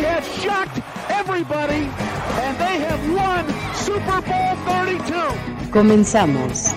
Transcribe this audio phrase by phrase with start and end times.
[0.00, 0.80] They have shocked
[1.10, 3.44] everybody, and they have won
[3.74, 5.70] Super Bowl 32.
[5.70, 6.72] Comenzamos.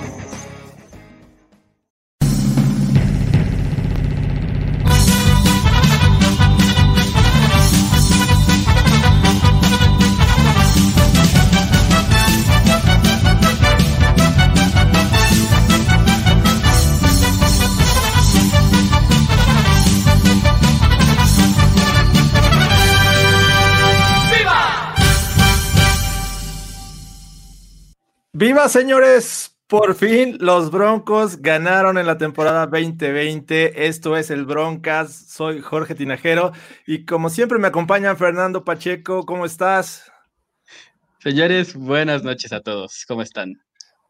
[28.54, 29.58] ¡Viva, señores!
[29.66, 33.88] Por fin los Broncos ganaron en la temporada 2020.
[33.88, 35.12] Esto es el Broncas.
[35.28, 36.52] Soy Jorge Tinajero
[36.86, 39.26] y como siempre me acompaña Fernando Pacheco.
[39.26, 40.12] ¿Cómo estás?
[41.18, 43.06] Señores, buenas noches a todos.
[43.08, 43.60] ¿Cómo están?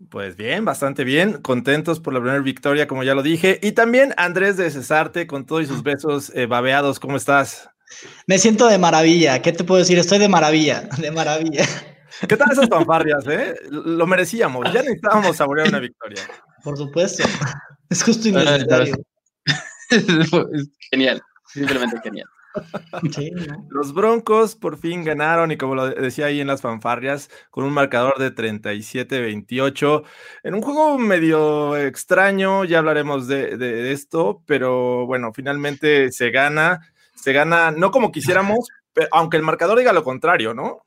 [0.09, 1.41] Pues bien, bastante bien.
[1.41, 3.61] Contentos por la primera victoria, como ya lo dije.
[3.64, 6.99] Y también Andrés de Cesarte con todos sus besos eh, babeados.
[6.99, 7.69] ¿Cómo estás?
[8.27, 9.41] Me siento de maravilla.
[9.41, 9.97] ¿Qué te puedo decir?
[9.97, 11.66] Estoy de maravilla, de maravilla.
[12.28, 13.56] ¿Qué tal esas fanfarrias, eh?
[13.69, 14.72] Lo merecíamos.
[14.73, 16.22] Ya necesitábamos saborear una victoria.
[16.64, 17.23] Por supuesto.
[17.89, 18.95] Es justo y necesario.
[19.92, 22.25] Es genial, simplemente genial.
[23.11, 23.67] Sí, ¿no?
[23.70, 27.73] Los Broncos por fin ganaron y como lo decía ahí en las fanfarrias, con un
[27.73, 30.03] marcador de 37-28,
[30.44, 36.80] en un juego medio extraño, ya hablaremos de, de esto, pero bueno, finalmente se gana,
[37.16, 38.67] se gana no como quisiéramos,
[39.11, 40.83] aunque el marcador diga lo contrario, ¿no?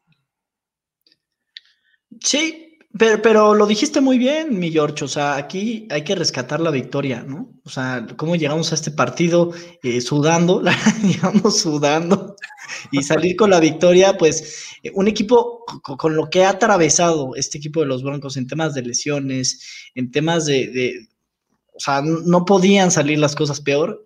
[2.20, 5.04] Sí, pero, pero lo dijiste muy bien, mi George.
[5.04, 7.50] O sea, aquí hay que rescatar la victoria, ¿no?
[7.64, 10.62] O sea, cómo llegamos a este partido eh, sudando,
[11.02, 12.36] llegamos sudando
[12.92, 17.34] y salir con la victoria, pues eh, un equipo co- con, lo que ha atravesado
[17.36, 21.08] este equipo de los Broncos en temas de lesiones, en temas de, de-
[21.74, 24.04] o sea, no podían salir las cosas peor.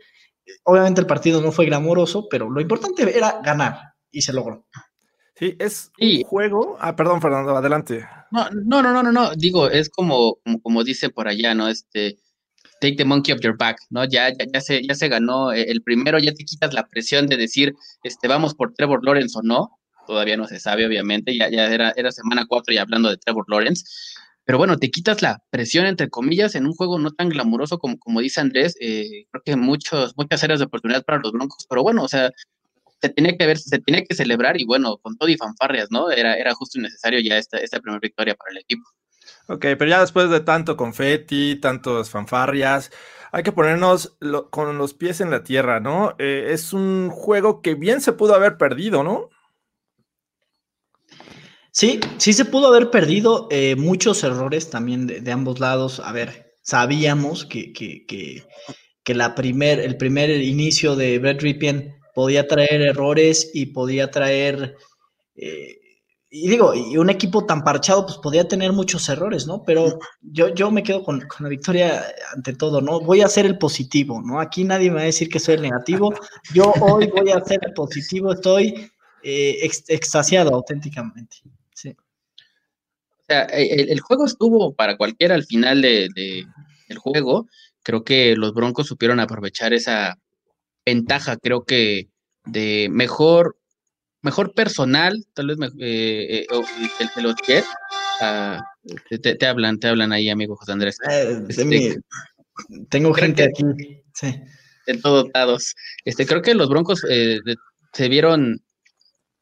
[0.64, 4.66] Obviamente el partido no fue glamoroso, pero lo importante era ganar y se logró.
[5.40, 6.18] Sí, es Sí.
[6.18, 6.76] un juego.
[6.80, 8.06] Ah, perdón, Fernando, adelante.
[8.30, 9.34] No, no, no, no, no.
[9.34, 11.66] Digo, es como, como, como dice por allá, ¿no?
[11.68, 12.18] Este,
[12.80, 14.04] take the monkey off your back, ¿no?
[14.04, 17.26] Ya, ya, ya se, ya se ganó eh, el primero, ya te quitas la presión
[17.26, 17.74] de decir,
[18.04, 19.78] este, vamos por Trevor Lawrence o no.
[20.06, 21.36] Todavía no se sabe, obviamente.
[21.36, 23.84] Ya, ya era, era semana cuatro y hablando de Trevor Lawrence.
[24.44, 27.98] Pero bueno, te quitas la presión, entre comillas, en un juego no tan glamuroso como,
[27.98, 28.76] como dice Andrés.
[28.80, 32.30] eh, creo que muchos, muchas áreas de oportunidad para los Broncos, pero bueno, o sea,
[33.00, 36.10] se tenía que ver, se tenía que celebrar y bueno, con todo y fanfarrias, ¿no?
[36.10, 38.84] Era, era justo y necesario ya esta, esta primera victoria para el equipo.
[39.48, 42.90] Ok, pero ya después de tanto confeti, tantos fanfarrias,
[43.32, 46.14] hay que ponernos lo- con los pies en la tierra, ¿no?
[46.18, 49.28] Eh, es un juego que bien se pudo haber perdido, ¿no?
[51.72, 56.00] Sí, sí se pudo haber perdido eh, muchos errores también de, de ambos lados.
[56.04, 58.44] A ver, sabíamos que, que, que,
[59.04, 64.76] que la primer, el primer inicio de Brett Ripien podía traer errores y podía traer,
[65.36, 65.78] eh,
[66.28, 69.62] y digo, y un equipo tan parchado pues podía tener muchos errores, ¿no?
[69.64, 72.04] Pero yo, yo me quedo con, la victoria
[72.36, 73.00] ante todo, ¿no?
[73.00, 74.38] Voy a ser el positivo, ¿no?
[74.38, 76.12] Aquí nadie me va a decir que soy el negativo.
[76.52, 78.90] Yo hoy voy a ser el positivo, estoy
[79.22, 81.38] eh, ex- extasiado auténticamente.
[81.74, 81.88] Sí.
[81.88, 86.44] O sea, el, el juego estuvo para cualquiera al final de, de-
[86.86, 87.46] del juego.
[87.82, 90.18] Creo que los Broncos supieron aprovechar esa
[90.84, 92.09] ventaja, creo que
[92.50, 93.56] de mejor,
[94.22, 97.66] mejor personal, tal vez eh, eh, o- de, de los Jets.
[98.20, 98.60] Ah,
[99.20, 100.96] te, hablan, te hablan ahí, amigo José Andrés.
[101.10, 101.94] Eh, de Este, mi-
[102.88, 104.02] tengo gente que- aquí.
[104.14, 104.34] Sí.
[104.86, 105.74] en todos lados.
[106.04, 107.56] Este, creo que los Broncos eh, de-
[107.92, 108.60] se vieron,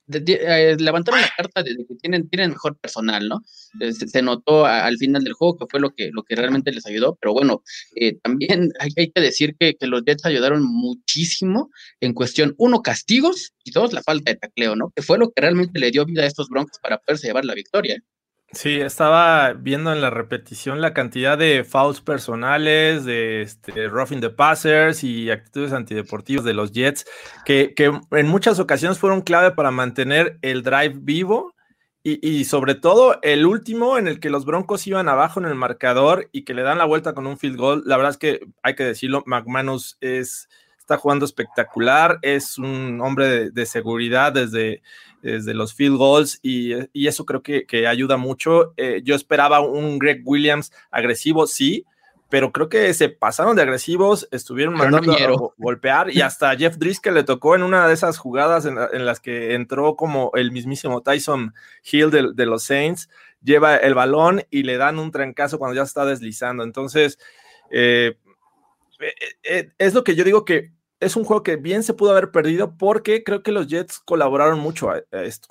[0.08, 3.42] de- eh, levantaron la carta de, que tienen, tienen mejor personal, ¿no?
[3.80, 6.86] Eh, se, notó al final del juego que fue lo que, lo que realmente les
[6.86, 7.62] ayudó, pero bueno,
[7.94, 11.70] eh, también hay, hay que decir que, que los Jets ayudaron muchísimo
[12.00, 14.90] en cuestión, uno, castigos y dos, la falta de tacleo, ¿no?
[14.96, 17.54] Que fue lo que realmente le dio vida a estos Broncos para poderse llevar la
[17.54, 18.02] victoria.
[18.52, 24.30] Sí, estaba viendo en la repetición la cantidad de fouls personales, de este, roughing the
[24.30, 27.04] passers y actitudes antideportivas de los Jets,
[27.44, 31.54] que, que en muchas ocasiones fueron clave para mantener el drive vivo
[32.02, 35.54] y, y sobre todo el último en el que los Broncos iban abajo en el
[35.54, 37.82] marcador y que le dan la vuelta con un field goal.
[37.84, 40.48] La verdad es que hay que decirlo, McManus es,
[40.78, 44.80] está jugando espectacular, es un hombre de, seguridad desde,
[45.22, 46.72] desde los field goals y,
[47.06, 48.72] eso creo que, ayuda mucho.
[48.76, 51.84] Eh, yo esperaba un Greg Williams agresivo, sí,
[52.30, 57.14] pero creo que se pasaron de agresivos, estuvieron mandando a golpear y hasta Jeff Driscoll
[57.14, 61.54] le tocó en una de esas jugadas en, las que entró como el mismísimo Tyson
[61.90, 63.08] Hill de, los Saints,
[63.42, 66.64] lleva el balón y le dan un trancazo cuando ya está deslizando.
[66.64, 67.18] Entonces,
[67.70, 68.18] eh,
[69.42, 72.30] eh, es lo que yo digo que es un juego que bien se pudo haber
[72.30, 75.48] perdido porque creo que los Jets colaboraron mucho a, esto.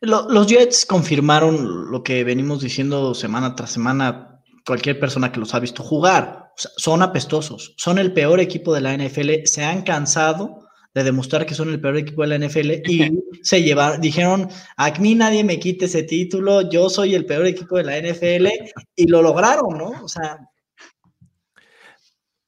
[0.00, 5.60] los Jets confirmaron lo que venimos diciendo semana tras semana cualquier persona que los ha
[5.60, 6.52] visto jugar.
[6.56, 11.54] son apestosos, son el peor equipo de la NFL, se han cansado de demostrar que
[11.54, 13.10] son el peor equipo de la NFL y
[13.42, 17.76] se llevaron, dijeron, a mí nadie me quite ese título, yo soy el peor equipo
[17.76, 18.48] de la NFL
[18.96, 20.02] y lo lograron, ¿no?
[20.02, 20.38] O sea...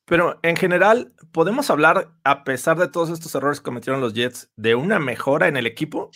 [0.09, 4.49] Pero en general, ¿podemos hablar, a pesar de todos estos errores que cometieron los Jets,
[4.57, 6.11] de una mejora en el equipo?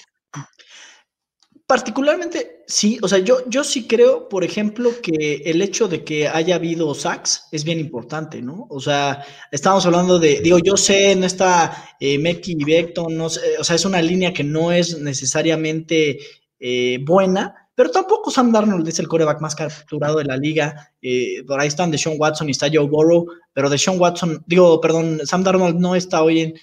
[1.66, 6.26] Particularmente, sí, o sea, yo, yo sí creo, por ejemplo, que el hecho de que
[6.26, 8.66] haya habido sacks es bien importante, ¿no?
[8.70, 13.28] O sea, estamos hablando de, digo, yo sé, no está eh, Meki y Beckton, no
[13.28, 16.18] sé, o sea, es una línea que no es necesariamente
[16.58, 20.92] eh, buena, pero tampoco Sam Darnold es el coreback más capturado de la liga.
[21.02, 25.18] Eh, por ahí están Deshaun Watson y está Joe Burrow, pero Deshaun Watson, digo, perdón,
[25.24, 26.54] Sam Darnold no está hoy en,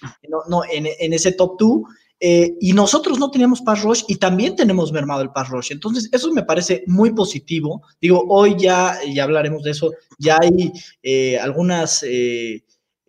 [0.48, 1.82] no, en, en ese top 2.
[2.22, 5.74] Eh, y nosotros no teníamos pass rush y también tenemos mermado el pass rush.
[5.74, 7.82] Entonces, eso me parece muy positivo.
[8.00, 10.72] Digo, hoy ya, ya hablaremos de eso, ya hay
[11.04, 12.64] eh, algunas eh,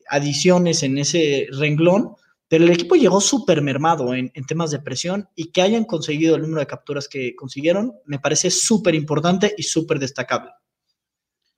[0.08, 2.16] adiciones en ese renglón,
[2.50, 6.34] pero el equipo llegó súper mermado en, en, temas de presión y que hayan conseguido
[6.34, 10.50] el número de capturas que consiguieron, me parece súper importante y súper destacable.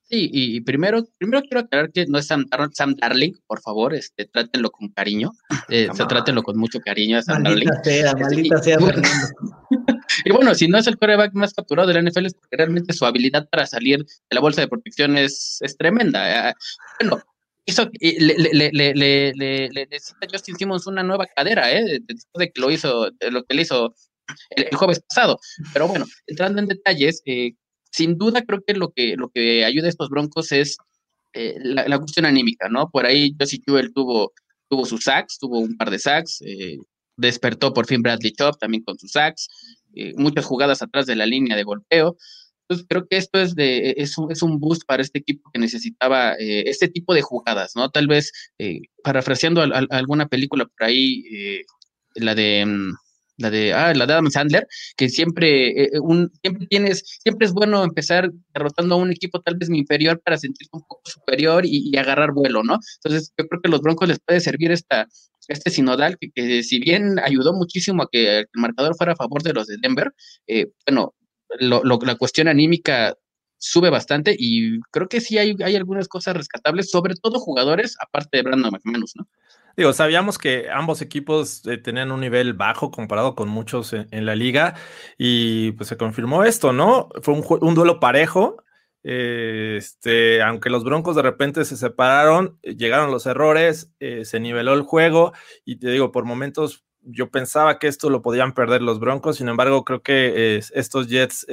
[0.03, 2.45] Sí, y primero, primero quiero aclarar que no es Sam,
[2.99, 5.31] Darling, por favor, este, trátenlo con cariño,
[5.69, 7.67] eh, se trátenlo con mucho cariño a Sam Darling.
[7.83, 8.77] Sea, este, maldita sea,
[10.25, 12.93] y bueno, si no es el coreback más capturado de la NFL es porque realmente
[12.93, 16.51] su habilidad para salir de la bolsa de protección es, es tremenda.
[16.51, 16.53] Eh,
[16.99, 17.23] bueno,
[17.65, 21.99] hizo, le, le, le, le, le, necesita Justin Simmons una nueva cadera, ¿eh?
[22.05, 23.93] Después de que lo hizo, lo que le hizo
[24.51, 25.39] el, el, jueves pasado.
[25.73, 27.53] Pero bueno, entrando en detalles, eh,
[27.91, 30.77] sin duda creo que lo que, lo que ayuda a estos Broncos es
[31.33, 32.89] eh, la, cuestión anímica, ¿no?
[32.91, 34.33] Por ahí Josie Jewell tuvo,
[34.69, 36.77] tuvo sus sacks, tuvo un par de sacks, eh,
[37.17, 39.47] despertó por fin Bradley Chop también con sus sacks,
[39.95, 42.17] eh, muchas jugadas atrás de la línea de golpeo.
[42.63, 45.59] Entonces creo que esto es, de, es, un, es un boost para este equipo que
[45.59, 47.89] necesitaba este tipo de jugadas, ¿no?
[47.89, 48.31] Tal vez,
[49.03, 51.63] parafraseando alguna película por ahí,
[52.15, 52.65] la de...
[52.65, 52.93] Mm,
[53.37, 57.47] la de, ah, la de Adam Sandler, que siempre, eh, eh, un, siempre tienes, siempre
[57.47, 61.65] es bueno empezar derrotando a un equipo tal vez inferior para sentirse un poco superior
[61.65, 62.79] y, agarrar vuelo, ¿no?
[63.03, 65.07] Entonces, yo creo que a los Broncos les puede servir esta,
[65.47, 69.53] este sinodal, que, si bien ayudó muchísimo a que el marcador fuera a favor de
[69.53, 70.11] los de Denver,
[70.47, 71.13] eh, bueno,
[71.59, 73.15] lo, la cuestión anímica
[73.57, 78.37] sube bastante y creo que sí hay, hay algunas cosas rescatables, sobre todo jugadores, aparte
[78.37, 79.27] de Brandon McManus, ¿no?
[79.75, 84.35] Digo, sabíamos que ambos equipos eh, tenían un nivel bajo comparado con muchos en, la
[84.35, 84.75] liga
[85.17, 87.09] y pues se confirmó esto, ¿no?
[87.23, 88.57] Fue un, duelo parejo.
[89.03, 94.75] Eh, este, aunque los Broncos de repente se separaron, eh, llegaron los errores, se niveló
[94.75, 95.33] el juego
[95.65, 99.49] y te digo, por momentos yo pensaba que esto lo podían perder los Broncos, sin
[99.49, 101.45] embargo creo que estos Jets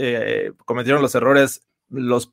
[0.64, 1.66] cometieron los errores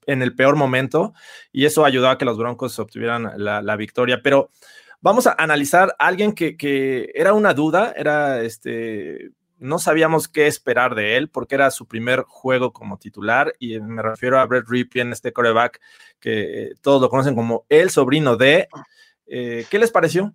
[0.06, 1.14] en el peor momento
[1.52, 4.50] y eso ayudó a que los Broncos obtuvieran la, victoria, pero
[5.00, 10.96] Vamos a analizar a alguien que, era una duda, era este, no sabíamos qué esperar
[10.96, 15.12] de él porque era su primer juego como titular y me refiero a Brett Ripien,
[15.12, 15.80] este coreback
[16.20, 18.68] que todos lo conocen como el sobrino de.
[19.28, 20.34] Eh, ¿Qué les pareció?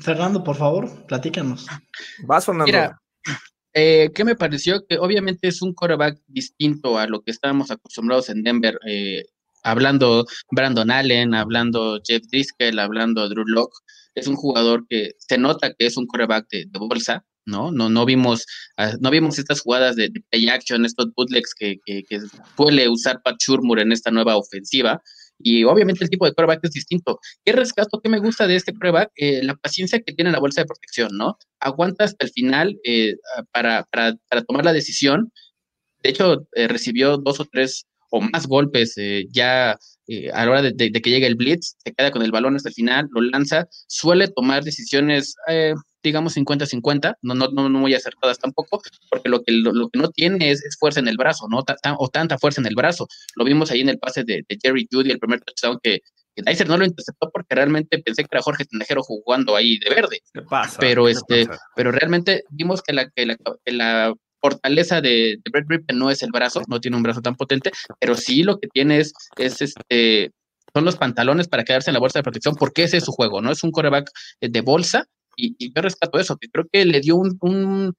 [0.00, 1.66] Fernando, por favor, platícanos.
[2.26, 2.66] Vas, Fernando.
[2.66, 3.00] Mira,
[3.72, 4.86] eh, ¿qué me pareció?
[4.86, 8.78] Que obviamente es un coreback distinto a lo que estábamos acostumbrados en Denver.
[8.86, 9.24] Eh,
[9.64, 13.74] hablando Brandon Allen, hablando Jeff Driscoll, hablando Drew Locke,
[14.14, 17.72] es un jugador que se nota que es un coreback de, bolsa, ¿no?
[17.72, 22.04] No, no vimos, ah, no vimos estas jugadas de, play action, estos bootlegs que, que,
[22.08, 22.20] que,
[22.56, 25.02] suele usar Pat Shurmur en esta nueva ofensiva.
[25.38, 27.18] Y obviamente el tipo de coreback es distinto.
[27.44, 29.10] ¿Qué rescato, qué me gusta de este coreback?
[29.16, 31.38] Eh, la paciencia que tiene la bolsa de protección, ¿no?
[31.60, 33.16] Aguanta hasta el final eh,
[33.52, 35.32] para, para, para, tomar la decisión.
[36.02, 39.76] De hecho, eh, recibió dos o tres o más golpes eh, ya
[40.06, 42.68] eh, a la hora de, que llegue el blitz, se queda con el balón hasta
[42.68, 45.34] el final, lo lanza, suele tomar decisiones,
[46.04, 48.80] digamos, 50-50, no, no, no, muy acertadas tampoco,
[49.10, 51.64] porque lo que, lo, que no tiene es, fuerza en el brazo, ¿no?
[51.98, 53.08] o tanta fuerza en el brazo.
[53.34, 56.00] Lo vimos ahí en el pase de, Jerry Judy, el primer touchdown que,
[56.36, 60.18] Dyser no lo interceptó porque realmente pensé que era Jorge Tinajero jugando ahí de verde.
[60.32, 60.78] ¿Qué pasa?
[60.80, 61.60] Pero ¿Qué este, pasa?
[61.76, 66.10] pero realmente vimos que la, que la, que la fortaleza de, de Brett Ripken no
[66.10, 67.70] es el brazo, no tiene un brazo tan potente,
[68.00, 70.32] pero sí lo que tiene es, es este,
[70.74, 73.40] son los pantalones para quedarse en la bolsa de protección, porque ese es su juego,
[73.40, 73.52] ¿no?
[73.52, 75.06] Es un coreback eh, de bolsa,
[75.36, 77.94] y, y yo rescato eso, que creo que le dio un, un,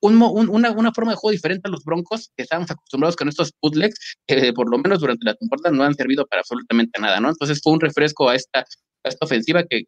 [0.00, 3.52] un una, una forma de juego diferente a los Broncos, que estábamos acostumbrados con estos
[3.62, 7.28] bootlegs, que por lo menos durante la temporada no han servido para absolutamente nada, ¿no?
[7.28, 8.64] Entonces fue un refresco a esta,
[9.04, 9.84] esta ofensiva que,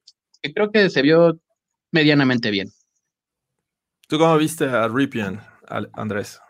[0.55, 1.39] creo que se vio
[1.93, 2.69] medianamente bien.
[4.09, 5.41] ¿Tú cómo viste a Ripien,
[5.95, 6.41] Andrés?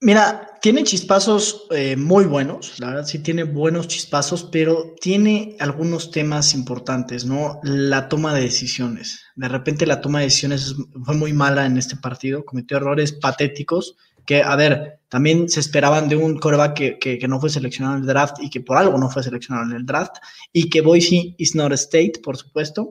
[0.00, 6.12] Mira, tiene chispazos eh, muy buenos, la verdad sí tiene buenos chispazos, pero tiene algunos
[6.12, 7.58] temas importantes, ¿no?
[7.64, 9.20] La toma de decisiones.
[9.34, 13.96] De repente la toma de decisiones fue muy mala en este partido, cometió errores patéticos
[14.24, 17.96] que, a ver, también se esperaban de un coreback que, que, que no fue seleccionado
[17.96, 20.16] en el draft y que por algo no fue seleccionado en el draft
[20.52, 22.90] y que Boise is not a state, por supuesto.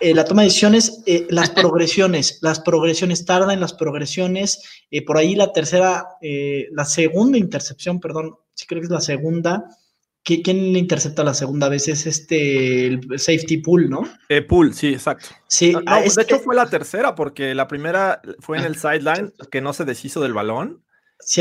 [0.00, 5.04] Eh, la toma de decisiones, eh, las progresiones, las progresiones, tarda en las progresiones, eh,
[5.04, 9.64] por ahí la tercera, eh, la segunda intercepción, perdón, sí creo que es la segunda.
[10.24, 11.88] ¿Qui- ¿Quién le intercepta la segunda vez?
[11.88, 14.06] Es este, el safety pool, ¿no?
[14.28, 15.28] Eh, Pool, sí, exacto.
[15.46, 18.76] Sí, No, ah, de este- hecho fue la tercera, porque la primera fue en el
[18.76, 20.82] sideline, que no se deshizo del balón.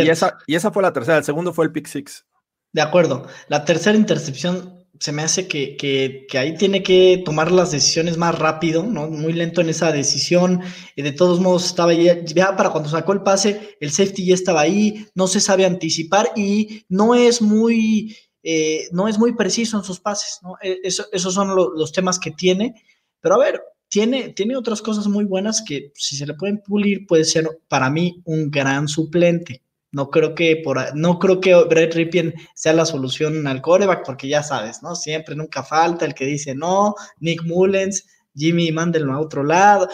[0.06, 1.18] Y esa, y esa fue la tercera.
[1.18, 2.26] El segundo fue el pick six.
[2.72, 3.26] de acuerdo.
[3.48, 8.18] La tercera intercepción se me hace que, que- que ahí tiene que tomar las decisiones
[8.18, 9.10] más rápido, ¿no?
[9.10, 10.62] Muy lento en esa decisión.
[10.96, 14.34] Y de todos modos, estaba ya, ya para cuando sacó el pase, el safety ya
[14.36, 19.78] estaba ahí, no se sabe anticipar y no es muy, eh, no es muy preciso
[19.78, 20.56] en sus pases, ¿no?
[20.62, 22.76] Eh, Eso- esos son lo- los temas que tiene.
[23.22, 27.08] Pero a ver, tiene, tiene otras cosas muy buenas que si se le pueden pulir,
[27.08, 29.64] puede ser para mí un gran suplente.
[29.91, 34.27] No creo que por no creo que Brett Ripien sea la solución al coreback, porque
[34.27, 34.96] ya sabes, ¿no?
[34.96, 38.05] Siempre nunca falta el que dice no, Nick Mullens,
[38.36, 39.88] Jimmy, mándenlo a otro lado.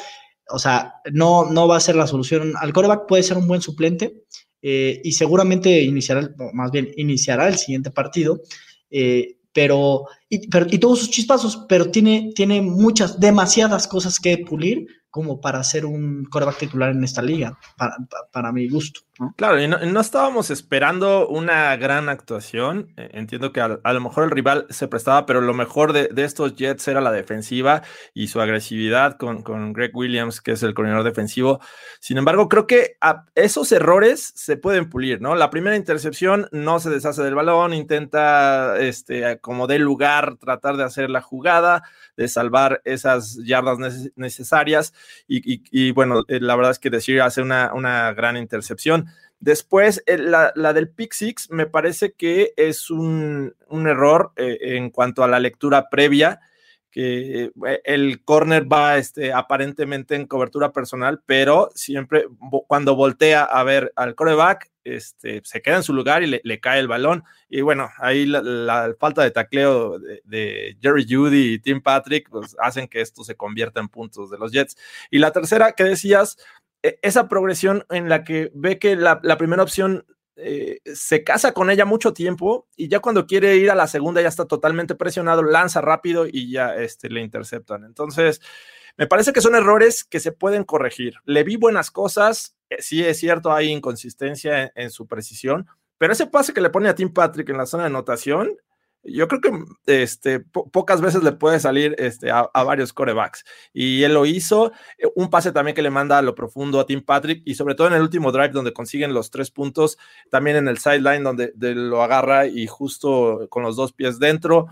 [0.50, 3.62] O sea, no, no va a ser la solución al coreback, puede ser un buen
[3.62, 4.24] suplente
[4.62, 8.42] eh, y seguramente iniciará, más bien iniciará el siguiente partido.
[8.90, 14.38] eh, pero y, pero, y todos sus chispazos, pero tiene, tiene muchas, demasiadas cosas que
[14.40, 19.00] pulir como para ser un coreback titular en esta liga, para, pa- para mi gusto,
[19.38, 22.92] Claro, y no, no estábamos esperando una gran actuación.
[22.98, 26.26] Eh, Entiendo que a, lo mejor el rival se prestaba, pero lo mejor de, de
[26.26, 27.82] estos Jets era la defensiva
[28.14, 31.62] y su agresividad con, con Greg Williams, que es el coordinador defensivo.
[32.02, 32.98] Sin embargo, creo que
[33.36, 35.36] esos errores se pueden pulir, ¿no?
[35.36, 40.84] La primera intercepción no se deshace del balón, intenta, este, como dé lugar, tratar de
[40.84, 41.84] hacer la jugada,
[42.18, 44.94] de salvar esas yardas neces- necesarias.
[45.26, 49.05] Y, y- y, bueno, eh, la verdad es que decir hace una, una gran intercepción.
[49.40, 54.58] Después, eh, la, la del pick six me parece que es un, un error eh,
[54.62, 56.40] en cuanto a la lectura previa,
[56.96, 62.26] que eh, el corner va este, aparentemente en cobertura personal, pero siempre
[62.68, 66.62] cuando voltea a ver al coreback, este, se queda en su lugar y le, le
[66.62, 67.26] cae el balón.
[67.50, 72.88] Y bueno, ahí la, falta de tacleo de, Jerry Judy y Tim Patrick pues, hacen
[72.88, 74.78] que esto se convierta en puntos de los Jets.
[75.12, 76.38] Y la tercera que decías,
[77.02, 80.06] esa progresión en la que ve que la, la primera opción
[80.38, 84.22] eh, se casa con ella mucho tiempo y ya cuando quiere ir a la segunda
[84.22, 87.86] ya está totalmente presionado, lanza rápido y ya este, le interceptan.
[87.86, 88.42] Entonces,
[88.98, 91.16] me parece que son errores que se pueden corregir.
[91.24, 96.12] Le vi buenas cosas, eh, sí es cierto, hay inconsistencia en, en su precisión, pero
[96.12, 98.58] ese pase que le pone a Tim Patrick en la zona de anotación,
[99.06, 99.52] yo creo que
[99.86, 103.46] este, po pocas veces le puede salir este, a, a, varios corebacks.
[103.74, 104.72] Y él lo hizo.
[104.98, 107.76] Eh, Un pase también que le manda a lo profundo a Tim Patrick y sobre
[107.76, 109.98] todo en el último drive donde consiguen los tres puntos,
[110.30, 114.68] también en el sideline donde lo agarra y justo con los dos pies dentro.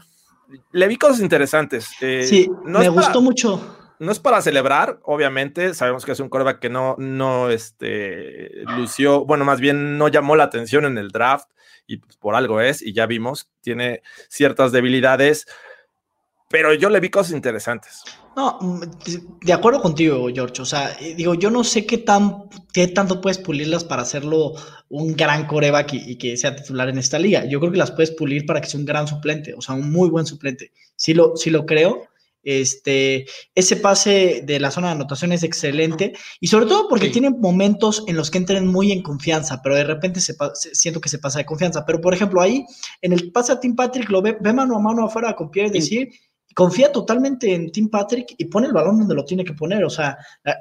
[0.71, 1.89] Le vi cosas interesantes.
[2.01, 3.77] Eh, sí, no me gustó para, mucho.
[3.99, 5.73] No es para celebrar, obviamente.
[5.73, 10.35] Sabemos que es un coreback que no, no este, lució, bueno, más bien no llamó
[10.35, 11.49] la atención en el draft
[11.87, 15.47] y pues, por algo es, y ya vimos, tiene ciertas debilidades,
[16.49, 18.03] pero yo le vi cosas interesantes.
[18.35, 18.59] No,
[19.41, 20.61] de acuerdo contigo, George.
[20.61, 24.53] O sea, digo, yo no sé qué tan qué tanto puedes pulirlas para hacerlo
[24.89, 27.45] un gran coreback y, y, que sea titular en esta liga.
[27.45, 29.91] Yo creo que las puedes pulir para que sea un gran suplente, o sea, un
[29.91, 30.71] muy buen suplente.
[30.95, 32.07] Sí lo, sí lo creo.
[32.43, 37.13] Este, ese pase de la zona de anotación es excelente y sobre todo porque sí.
[37.13, 40.35] tiene momentos en los que entran muy en confianza, pero de repente se,
[40.73, 41.85] siento que se pasa de confianza.
[41.85, 42.65] Pero por ejemplo, ahí
[43.01, 45.69] en el pase a Tim Patrick lo ve, ve mano a mano afuera con Pierre
[45.69, 46.09] y decir,
[46.53, 49.83] confía totalmente en Tim Patrick y pone el balón donde lo tiene que poner.
[49.83, 50.17] O sea,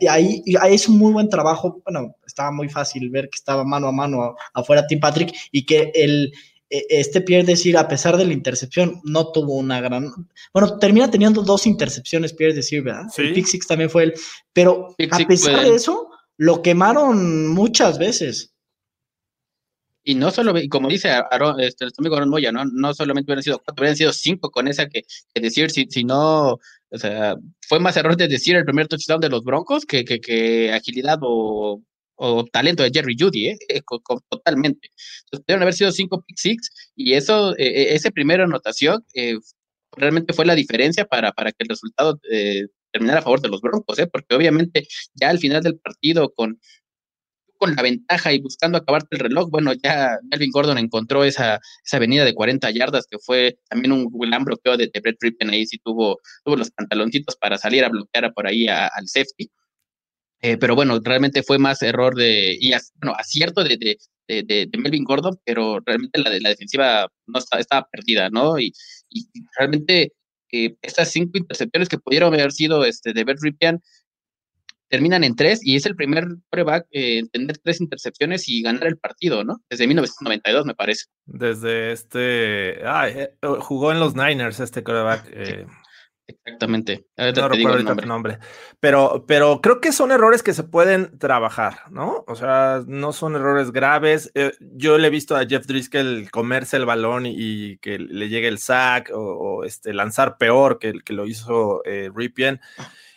[0.09, 1.83] ahí, ahí es un muy buen trabajo.
[1.85, 5.91] Bueno, estaba muy fácil ver que estaba mano a mano afuera Tim Patrick y que
[5.95, 6.33] el
[6.89, 10.11] este Pierre Desir, a pesar de la intercepción, no tuvo una gran.
[10.55, 13.05] Bueno, termina teniendo dos intercepciones, Pierre Desir, ¿verdad?
[13.15, 13.23] Sí.
[13.23, 14.15] El pick six también fue él.
[14.53, 15.75] Pero Pick a pesar de él.
[15.75, 18.55] eso, lo quemaron muchas veces.
[20.05, 22.65] Y no solo, y como dice Aaron, este, nuestro amigo Aaron Moya, ¿no?
[22.65, 25.03] No solamente hubieran sido cuatro, hubieran sido cinco con esa que,
[25.33, 27.37] que decir, si, si no, o sea,
[27.69, 31.19] fue más error de decir el primer touchdown de los Broncos que, que, que agilidad
[31.23, 31.81] o,
[32.25, 33.59] o talento de Jerry Judy, ¿eh?
[34.31, 34.89] Totalmente.
[35.25, 39.37] Entonces, pudieron haber sido cinco pick six y eso, eh, eh, esa primera anotación eh,
[39.97, 43.61] realmente fue la diferencia para, para que el resultado eh, terminara a favor de los
[43.61, 44.07] Broncos, ¿eh?
[44.07, 46.59] Porque obviamente ya al final del partido con
[47.59, 51.97] con la ventaja y buscando acabarte el reloj, bueno, ya Melvin Gordon encontró esa, esa
[51.99, 55.65] avenida de 40 yardas que fue también un gran bloqueo de, de Brett Rippen, ahí
[55.67, 59.49] sí tuvo, tuvo los pantaloncitos para salir a bloquear por ahí a- al safety.
[60.43, 63.97] Eh, pero bueno, realmente fue más error de, y ac- bueno, acierto de, de,
[64.29, 68.59] de, de- Melvin Gordon, pero realmente la, la defensiva no está, estaba perdida, ¿no?
[68.59, 68.73] Y,
[69.11, 69.25] y
[69.57, 70.13] realmente
[70.51, 73.81] eh, estas cinco intercepciones que pudieron haber sido este, de Brett Ripien
[74.89, 78.87] terminan en tres y es el primer coreback eh, en tener tres intercepciones y ganar
[78.87, 79.63] el partido, ¿no?
[79.71, 81.05] Desde 1992, me parece.
[81.25, 82.81] Desde este.
[82.85, 83.09] Ah,
[83.61, 85.31] jugó en los Niners este coreback.
[85.33, 85.67] eh,
[86.27, 87.07] Exactamente.
[87.17, 88.07] Ahorita no te digo recuerdo el nombre.
[88.07, 88.39] nombre.
[88.81, 92.25] Pero, pero creo que son errores que se pueden trabajar, ¿no?
[92.27, 94.31] O sea, no son errores graves.
[94.35, 98.29] Eh, yo le he visto a Jeff Driscoll comerse el balón y, y que le
[98.29, 102.61] llegue el sack o, o, este, lanzar peor que el que lo hizo eh, Ripien.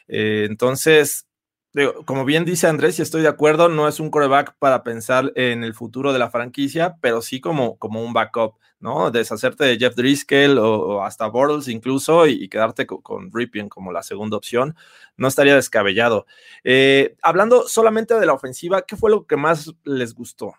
[0.07, 1.27] Eh, entonces,
[1.75, 5.33] digo, como bien dice Andrés, y estoy de acuerdo, no es un coreback para pensar
[5.35, 9.11] en el futuro de la franquicia, pero sí como, como un backup, ¿no?
[9.11, 14.03] Deshacerte de Jeff Driscoll o, hasta Bortles incluso y, quedarte con, con, Ripien como la
[14.03, 14.75] segunda opción,
[15.17, 16.25] no estaría descabellado.
[16.63, 20.53] Eh, hablando solamente de la ofensiva, ¿qué fue lo que más les gustó?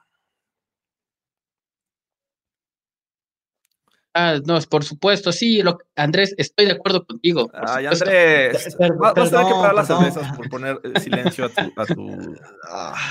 [4.19, 7.51] Ah, no, por supuesto, sí, lo, Andrés, estoy de acuerdo contigo.
[7.53, 11.61] Ay, Andrés, Perdón, vas a tener que parar las cervezas por poner silencio a tu,
[11.77, 12.35] a tu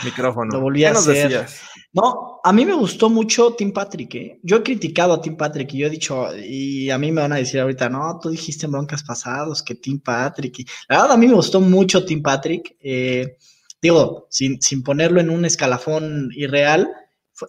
[0.03, 0.51] micrófono.
[0.53, 1.29] Lo volví a ¿Qué nos hacer.
[1.29, 1.61] decías?
[1.93, 4.39] No, a mí me gustó mucho Tim Patrick, ¿eh?
[4.41, 7.33] Yo he criticado a Tim Patrick y yo he dicho, y a mí me van
[7.33, 10.57] a decir ahorita, no, tú dijiste en broncas pasados que Tim Patrick.
[10.59, 10.65] Y...
[10.89, 12.75] La verdad, a mí me gustó mucho Tim Patrick.
[12.81, 13.37] eh,
[13.81, 16.89] digo, sin, sin ponerlo en un escalafón irreal,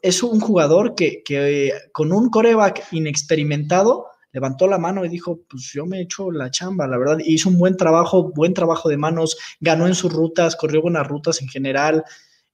[0.03, 5.71] es un jugador que, que, con un coreback inexperimentado levantó la mano y dijo, pues
[5.73, 8.99] yo me he hecho la chamba, la verdad, hizo un buen trabajo, buen trabajo de
[8.99, 12.05] manos, ganó en sus rutas, corrió buenas rutas en general.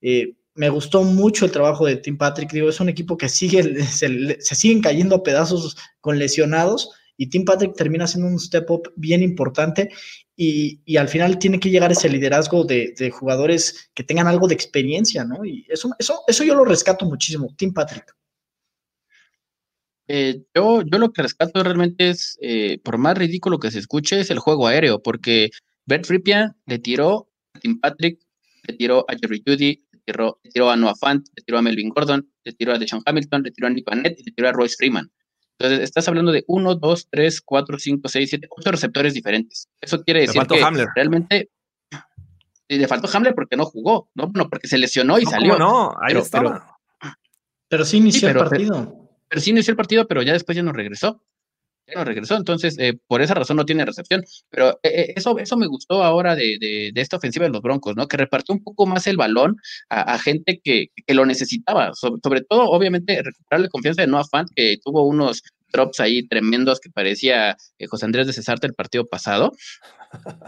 [0.00, 2.52] eh, me gustó mucho el trabajo de Tim Patrick.
[2.52, 7.28] Digo, es un equipo que sigue, se, se siguen cayendo a pedazos con lesionados y
[7.28, 9.90] Tim Patrick termina siendo un step up bien importante
[10.36, 15.24] y, al final tiene que llegar ese liderazgo de, jugadores que tengan algo de experiencia,
[15.24, 15.44] ¿no?
[15.44, 18.14] Y eso, eso, eso yo lo rescato muchísimo, Tim Patrick.
[20.08, 24.20] Eh, yo, yo lo que rescato realmente es, eh, por más ridículo que se escuche,
[24.20, 25.50] es el juego aéreo, porque
[25.86, 28.20] Brett Ripien le tiró a Tim Patrick,
[28.66, 31.62] le tiró a Jerry Judy, le tiró, le tiró a Noah Fant, le tiró a
[31.62, 34.48] Melvin Gordon, le tiró a Deshaun Hamilton, le tiró a Nick Vanette y le tiró
[34.48, 35.10] a Royce Freeman.
[35.62, 39.68] Entonces, estás hablando de 1, 2, 3, 4, 5, 6, 7, 8 receptores diferentes.
[39.80, 40.88] Eso quiere decir que Hamler.
[40.96, 41.50] realmente
[42.66, 45.58] y le faltó Hamler porque no jugó, no, no porque se lesionó y no, salió.
[45.58, 46.78] No, ahí pero, estaba.
[47.00, 47.14] Pero,
[47.68, 48.74] pero sí inició sí, pero, el partido.
[48.74, 51.22] Pero, pero, sí inició el partido, pero ya después ya no regresó.
[51.94, 54.24] No regresó, entonces eh, por esa razón no tiene recepción.
[54.50, 57.96] Pero eh, eso, eso me gustó ahora de, de, de, esta ofensiva de los Broncos,
[57.96, 58.08] ¿no?
[58.08, 59.56] Que repartió un poco más el balón
[59.88, 61.92] a, gente que, que, lo necesitaba.
[61.94, 66.26] Sobre, sobre, todo, obviamente, recuperar la confianza de Noah Fant, que tuvo unos drops ahí
[66.28, 69.52] tremendos que parecía eh, José Andrés de Cesarte el partido pasado.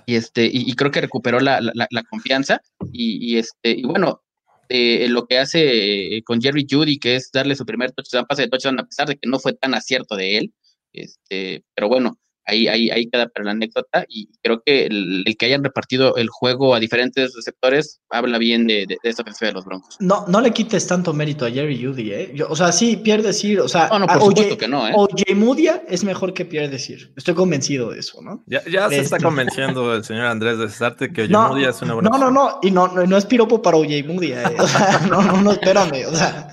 [0.06, 2.60] Y este, y, creo que recuperó la, la, confianza.
[2.92, 4.20] Y, y, este, y bueno,
[4.68, 8.42] eh, lo que hace eh, con Jerry Judy, que es darle su primer touchdown, pase
[8.42, 10.54] de touchdown, a pesar de que no fue tan acierto de él.
[10.94, 15.36] Este, pero bueno, ahí, ahí, ahí queda para la anécdota y creo que el, el,
[15.36, 19.48] que hayan repartido el juego a diferentes receptores habla bien de, de, de esta ofensiva
[19.48, 19.96] de los Broncos.
[20.00, 22.32] No, no le quites tanto mérito a Jerry Judy, ¿eh?
[22.34, 24.92] Yo, o sea, sí, Pierre decir, o sea, no, no, por supuesto que no, ¿eh?
[24.94, 27.12] OJ Mudia es mejor que Pierre decir.
[27.16, 28.42] Estoy convencido de eso, ¿no?
[28.46, 31.82] Ya, ya se Este- está convenciendo el señor Andrés de Cesarte que No, Ojemudia es
[31.82, 34.56] una buena no, no, no, y no, no, no es piropo para OJ Mudia, ¿eh?
[34.58, 36.48] O sea, no, no, no, espérame, o sea,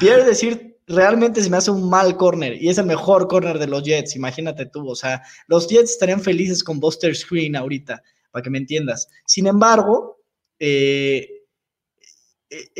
[0.00, 3.66] Pierre decir realmente se me hace un mal corner y es el mejor corner de
[3.66, 8.42] los Jets, imagínate tú, o sea, los Jets estarían felices con Buster Screen ahorita, para
[8.42, 9.08] que me entiendas.
[9.24, 10.20] Sin embargo,
[10.58, 11.28] eh,
[12.48, 12.70] eh,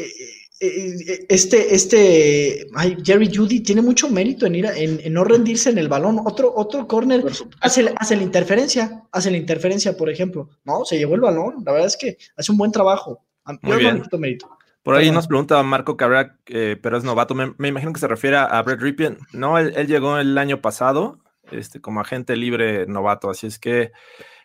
[0.58, 5.24] eh, este, este, ay, Jerry Judy tiene mucho mérito en ir a, en, en, no
[5.24, 6.20] rendirse en el balón.
[6.24, 7.24] Otro, otro corner
[7.60, 10.48] hace, hace, la interferencia, hace la interferencia, por ejemplo.
[10.64, 11.62] No, se llevó el balón.
[11.64, 13.22] La verdad es que hace un buen trabajo.
[13.62, 14.02] Muy bien.
[14.18, 14.48] mérito.
[14.86, 17.34] Por ahí nos pregunta Marco Cabrera, eh, pero es novato.
[17.34, 19.18] Me, imagino que se refiere a Brett Ripien.
[19.32, 21.18] No, él, llegó el año pasado
[21.50, 23.90] este, como agente libre novato, así es que,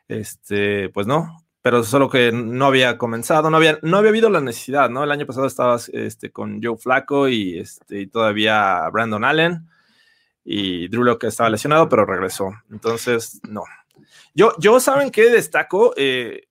[0.08, 4.42] este, pues no, pero solo que no había comenzado, no había, no había habido la
[4.42, 5.04] necesidad, ¿no?
[5.04, 9.70] El año pasado estabas este, con Joe Flaco y, este, y todavía Brandon Allen
[10.44, 12.50] y Drew que estaba lesionado, pero regresó.
[12.72, 13.62] Entonces, no.
[14.34, 15.94] Yo, yo ¿saben qué destaco?
[15.98, 16.48] Eh,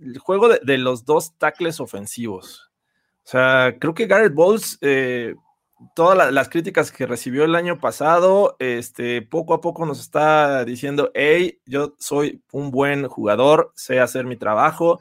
[0.00, 2.63] el juego de, de, los dos tackles ofensivos.
[3.24, 5.34] O sea, creo que Garrett Bowles, eh,
[5.94, 11.10] todas las críticas que recibió el año pasado, este, poco a poco nos está diciendo,
[11.14, 15.00] hey, yo soy un buen jugador, sé hacer mi trabajo,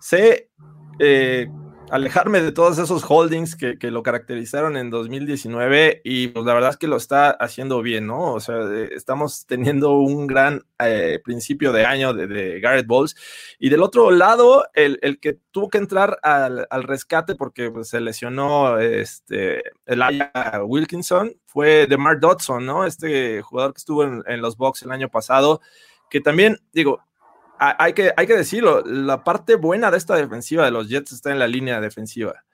[0.00, 0.50] sé
[0.98, 1.48] eh,
[1.90, 6.76] alejarme de todos esos holdings que, lo caracterizaron en 2019 y pues la verdad es
[6.76, 8.32] que lo está haciendo bien, ¿no?
[8.32, 13.14] O sea, eh, estamos teniendo un gran eh, principio de año de, Garrett Bowles
[13.58, 18.78] y del otro lado, el, que tuvo que entrar al, rescate porque pues, se lesionó
[18.78, 20.02] este, el
[20.64, 22.84] Wilkinson fue DeMar Dodson, ¿no?
[22.84, 25.60] Este jugador que estuvo en, en los Bucks el año pasado
[26.08, 27.00] que también, digo,
[27.58, 31.30] hay que, hay que decirlo, la parte buena de esta defensiva de los Jets está
[31.30, 32.44] en la línea defensiva.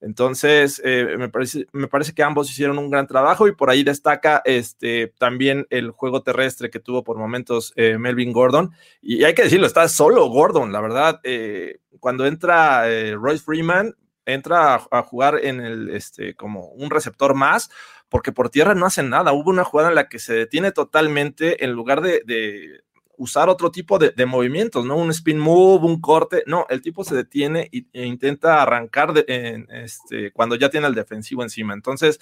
[0.00, 3.82] Entonces, eh, me, parece, me parece que ambos hicieron un gran trabajo y por ahí
[3.82, 8.72] destaca este, también el juego terrestre que tuvo por momentos eh, Melvin Gordon.
[9.00, 11.20] Y hay que decirlo, está solo Gordon, la verdad.
[11.24, 17.70] Eh, cuando entra Royce Freeman, entra a, jugar en el, este, como un receptor más,
[18.08, 19.32] porque por tierra no hace nada.
[19.32, 22.84] Hubo una jugada en la que se detiene totalmente en lugar de
[23.18, 24.96] usar otro tipo de, movimientos, ¿no?
[24.96, 26.42] Un spin move, un corte.
[26.46, 31.74] No, el tipo se detiene e intenta arrancar este, cuando ya tiene el defensivo encima.
[31.74, 32.20] Entonces,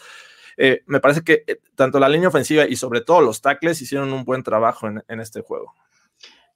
[0.57, 4.13] eh, me parece que eh, tanto la línea ofensiva y sobre todo los tackles hicieron
[4.13, 5.75] un buen trabajo en, este juego.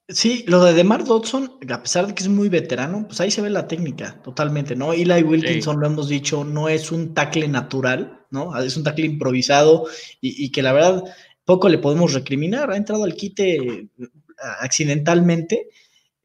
[0.09, 3.43] Sí, lo de DeMar Dodson, a pesar de que es muy veterano, pues ahí se
[3.43, 4.95] ve la técnica totalmente, ¿no?
[4.95, 8.57] Eli Wilkinson, lo hemos dicho, no es un tackle natural, ¿no?
[8.59, 9.87] Es un tackle improvisado
[10.21, 11.05] y, y que la verdad
[11.49, 12.71] poco le podemos recriminar.
[12.71, 13.89] Ha entrado al quite
[14.61, 15.69] accidentalmente,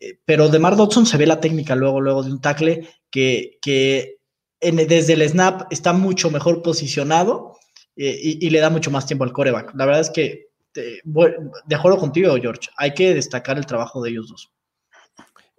[0.03, 3.57] eh, pero de Mar Dodson se ve la técnica luego, luego de un tackle que,
[3.61, 4.17] que
[4.59, 7.57] desde el snap está mucho mejor posicionado
[7.95, 9.73] eh, y, le da mucho más tiempo al coreback.
[9.75, 14.29] La verdad es que, de acuerdo contigo, George, hay que destacar el trabajo de ellos
[14.29, 14.51] dos.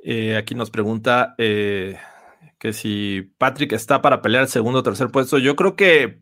[0.02, 5.38] Eh, aquí nos pregunta que si Patrick está para pelear el segundo o tercer puesto.
[5.38, 6.20] Yo creo que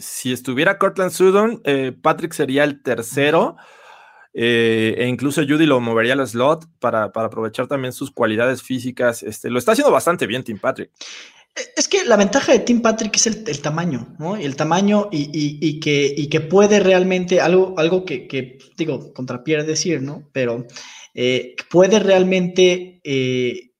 [0.00, 1.62] si estuviera Cortland Sutton,
[2.02, 3.56] Patrick sería el tercero.
[4.34, 9.22] Eh, e incluso Judy lo movería al slot para, aprovechar también sus cualidades físicas.
[9.22, 10.90] Este, lo está haciendo bastante bien Tim Patrick.
[11.76, 14.36] Es que la ventaja de Tim Patrick es el, tamaño, ¿no?
[14.36, 20.30] El tamaño y, que, que puede realmente, algo, algo que, digo, contra Pierre decir, ¿no?
[20.32, 20.66] Pero
[21.12, 23.72] eh, puede realmente, eh,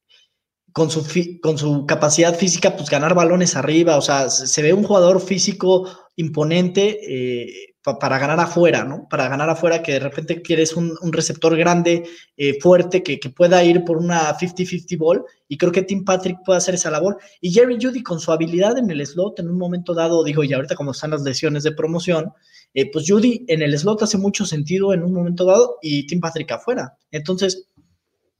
[0.74, 1.02] con, su
[1.40, 5.88] con su capacidad física, pues ganar balones arriba, o sea, se ve un jugador físico
[6.16, 9.08] imponente para ganar afuera, ¿no?
[9.08, 12.04] Para ganar afuera que de repente quieres un, receptor grande,
[12.36, 16.58] eh, fuerte, que, pueda ir por una 50-50 ball, y creo que Tim Patrick puede
[16.58, 17.18] hacer esa labor.
[17.40, 20.52] Y Jerry Judy con su habilidad en el slot, en un momento dado, digo, y
[20.52, 22.32] ahorita como están las lesiones de promoción,
[22.72, 26.20] eh, pues Judy en el slot hace mucho sentido en un momento dado, y Tim
[26.20, 26.96] Patrick afuera.
[27.10, 27.68] Entonces,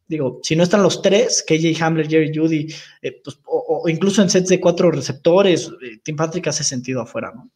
[0.06, 4.30] digo, si no están los tres, KJ Hamler, Jerry Judy, eh, pues, o, incluso en
[4.30, 5.68] sets de cuatro receptores,
[6.04, 7.50] Tim Patrick hace sentido afuera, ¿no?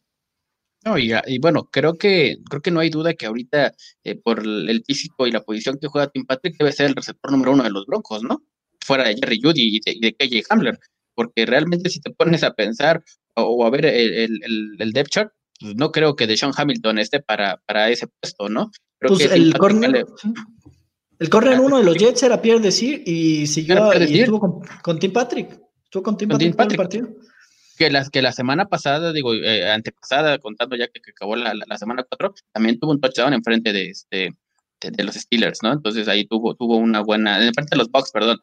[0.85, 4.83] No, y, bueno, creo que, creo que no hay duda que ahorita, eh, por el
[4.85, 7.71] físico y la posición que juega Tim Patrick, debe ser el receptor número uno de
[7.71, 8.43] los Broncos, ¿no?
[8.79, 10.79] Fuera de Jerry Judy y de, KJ Hamler,
[11.13, 13.03] porque realmente si te pones a pensar
[13.35, 14.39] o, a ver el,
[14.79, 18.71] el, depth chart, pues no creo que Deshaun Hamilton esté para, para ese puesto, ¿no?
[18.99, 20.05] pues el corner,
[21.19, 24.99] el corner uno de los Jets era Pierre Desir y siguió y estuvo con, con,
[24.99, 25.59] Tim Patrick.
[25.83, 26.71] Estuvo con Tim Patrick, Patrick.
[26.71, 27.26] el partido
[27.77, 31.77] que la, que la semana pasada, digo, eh, antepasada, contando ya que, acabó la, la,
[31.77, 34.33] semana 4, también tuvo un touchdown enfrente de este
[34.81, 35.73] de, los Steelers, ¿no?
[35.73, 38.39] Entonces ahí tuvo, tuvo una buena, en parte de los Bucks, perdón,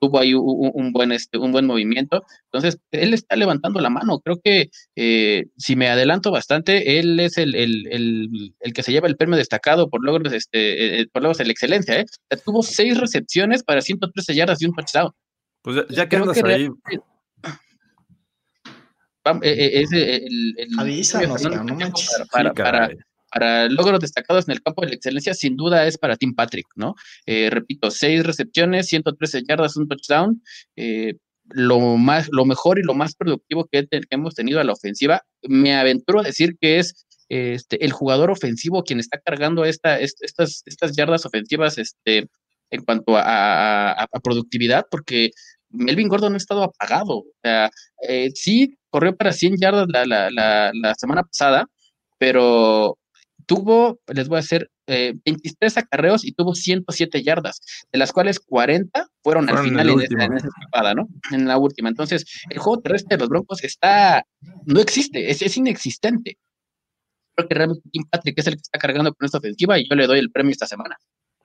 [0.00, 2.24] tuvo ahí un, buen, este, un buen movimiento.
[2.44, 4.20] Entonces, él está levantando la mano.
[4.20, 8.92] Creo que eh, si me adelanto bastante, él es el, el, el, el, que se
[8.92, 12.06] lleva el premio destacado por logros, este, eh, por logros de la excelencia, ¿eh?
[12.44, 15.12] tuvo seis recepciones para 113 yardas y un touchdown.
[15.62, 16.68] Pues ya, que andas ahí.
[19.42, 20.54] E, e, es el,
[22.30, 22.90] para, para,
[23.32, 26.66] para, logros destacados en el campo de la excelencia, sin duda es para Tim Patrick,
[26.76, 26.94] ¿no?
[27.24, 30.42] Eh, repito, seis recepciones, 113 yardas, un touchdown.
[30.76, 31.14] Eh,
[31.50, 35.22] lo más, lo mejor y lo más productivo que, hemos tenido a la ofensiva.
[35.42, 40.62] Me aventuro a decir que es este, el jugador ofensivo quien está cargando esta, estas,
[40.64, 42.28] estas yardas ofensivas este,
[42.70, 45.30] en cuanto a, a productividad, porque
[45.74, 47.18] Melvin Gordon no ha estado apagado.
[47.18, 47.70] O sea,
[48.08, 51.66] eh, sí, corrió para 100 yardas la, la, semana pasada,
[52.18, 52.98] pero
[53.46, 57.60] tuvo, les voy a hacer, 23 acarreos y tuvo 107 yardas,
[57.90, 61.08] de las cuales 40 fueron, al final en, esa, escapada, ¿no?
[61.32, 61.88] En la última.
[61.88, 64.26] Entonces, el juego terrestre de los Broncos está,
[64.66, 66.38] no existe, es, es inexistente
[67.34, 69.96] creo que realmente Tim Patrick es el que está cargando con esta ofensiva y yo
[69.96, 70.96] le doy el premio esta semana.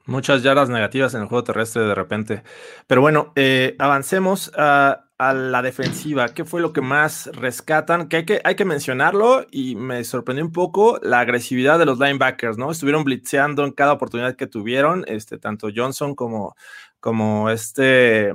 [0.06, 2.42] Muchas yardas negativas en el juego terrestre de repente.
[2.86, 6.30] Pero bueno, eh, avancemos a, la defensiva.
[6.30, 8.08] ¿Qué fue lo que más rescatan?
[8.08, 11.98] Que hay, que hay que mencionarlo y me sorprendió un poco la agresividad de los
[11.98, 12.70] linebackers, ¿no?
[12.70, 16.56] Estuvieron blitzeando en cada oportunidad que tuvieron, este, tanto Johnson como,
[17.00, 18.32] como este.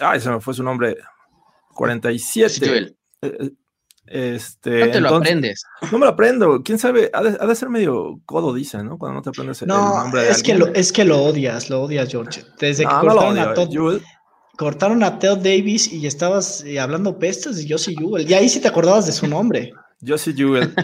[0.00, 0.96] Ay, se me fue su nombre.
[1.74, 2.94] 47.
[4.10, 5.62] Este, no te lo aprendes.
[5.90, 6.62] No me lo aprendo.
[6.62, 7.10] ¿Quién sabe?
[7.12, 8.98] Ha de, ser medio codo, dice, ¿no?
[8.98, 11.82] Cuando no te aprendes el, nombre de es que lo, es que lo odias, lo
[11.82, 12.42] odias, George.
[12.58, 14.00] Desde que cortaron, a Todd,
[14.56, 18.28] cortaron a Ted Davis y estabas eh, hablando pestes de Josie Jewell.
[18.28, 19.72] Y ahí sí te acordabas de su nombre.
[20.06, 20.74] Josie Jewell.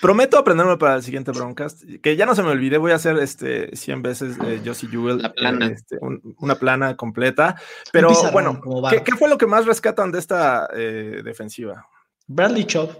[0.00, 3.16] Prometo aprenderme para el siguiente broadcast, que ya no se me olvide, voy a hacer
[3.18, 5.66] este 100 veces eh, Josie Jewell, La plana.
[5.66, 5.98] Este,
[6.38, 7.56] una plana completa.
[7.92, 8.60] Pero bueno,
[9.04, 11.86] ¿qué, fue lo que más rescatan de esta eh, defensiva?
[12.26, 12.92] Bradley Chop.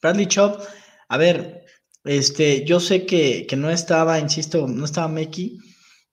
[0.00, 0.60] Bradley Chop,
[1.08, 1.64] a ver,
[2.04, 5.58] este, yo sé que, no estaba, insisto, no estaba Meki.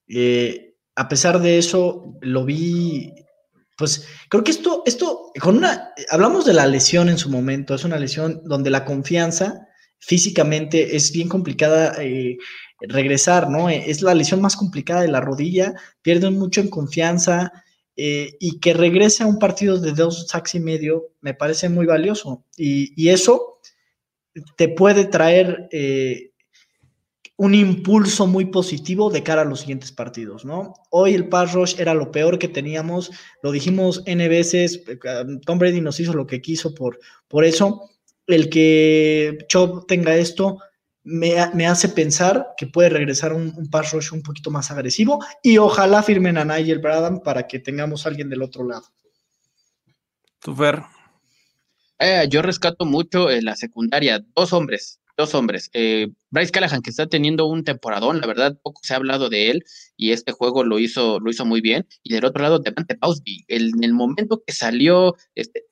[0.07, 3.13] Eh, a pesar de eso, lo vi.
[3.77, 5.91] Pues creo que esto, esto, con una.
[6.09, 9.67] Hablamos de la lesión en su momento, es una lesión donde la confianza
[9.99, 12.37] físicamente es bien complicada eh,
[12.79, 13.69] regresar, ¿no?
[13.69, 17.51] Es la lesión más complicada de la rodilla, pierden mucho en confianza,
[17.97, 21.85] eh, y que regrese a un partido de dos sacks y medio me parece muy
[21.85, 22.43] valioso.
[22.57, 23.59] Y, eso
[24.57, 26.31] te puede traer eh,
[27.37, 30.73] un impulso muy positivo de cara a los siguientes partidos, ¿no?
[30.89, 34.83] Hoy el pass rush era lo peor que teníamos, lo dijimos N veces,
[35.45, 37.89] Tom Brady nos hizo lo que quiso por, por eso.
[38.27, 40.57] El que Chop tenga esto
[41.05, 45.59] me, hace pensar que puede regresar un, un, pass rush un poquito más agresivo y
[45.59, 48.87] ojalá firmen a Nigel Bradham para que tengamos a alguien del otro lado.
[50.39, 50.81] ¿Tú, Fer?
[51.99, 55.69] Eh, yo rescato mucho en la secundaria, dos hombres, dos hombres.
[55.73, 59.51] Eh, Bryce Callahan, que está teniendo un temporadón, la verdad, poco se ha hablado de
[59.51, 59.63] él
[59.95, 61.87] y este juego lo hizo, lo hizo muy bien.
[62.03, 63.45] Y del otro lado, Devante Bausby.
[63.47, 65.63] en el momento que salió este,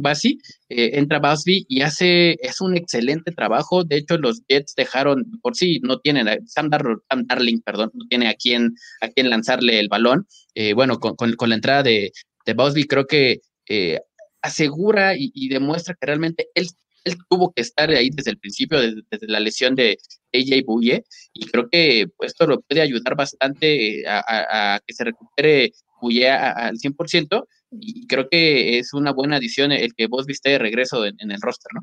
[0.00, 3.84] Basi, eh, entra Bausby y hace, es un excelente trabajo.
[3.84, 8.34] De hecho, los Jets dejaron, por sí, no tienen, Sam, Darling, perdón, no tiene a
[8.34, 10.26] quién, a quién lanzarle el balón.
[10.54, 12.12] Eh, bueno, con, con, la entrada de,
[12.46, 14.00] de Bausby, creo que eh,
[14.42, 16.68] asegura y, demuestra que realmente él
[17.08, 19.98] él tuvo que estar ahí desde el principio, desde, la lesión de
[20.32, 25.72] AJ Buye, y creo que pues, esto lo puede ayudar bastante a, que se recupere
[26.00, 30.58] Buye al 100%, y creo que es una buena adición el que vos viste de
[30.58, 31.80] regreso en, el roster, ¿no?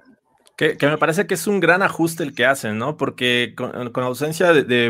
[0.57, 2.95] Que, me parece que es un gran ajuste el que hacen, ¿no?
[2.95, 4.89] Porque con, ausencia de, de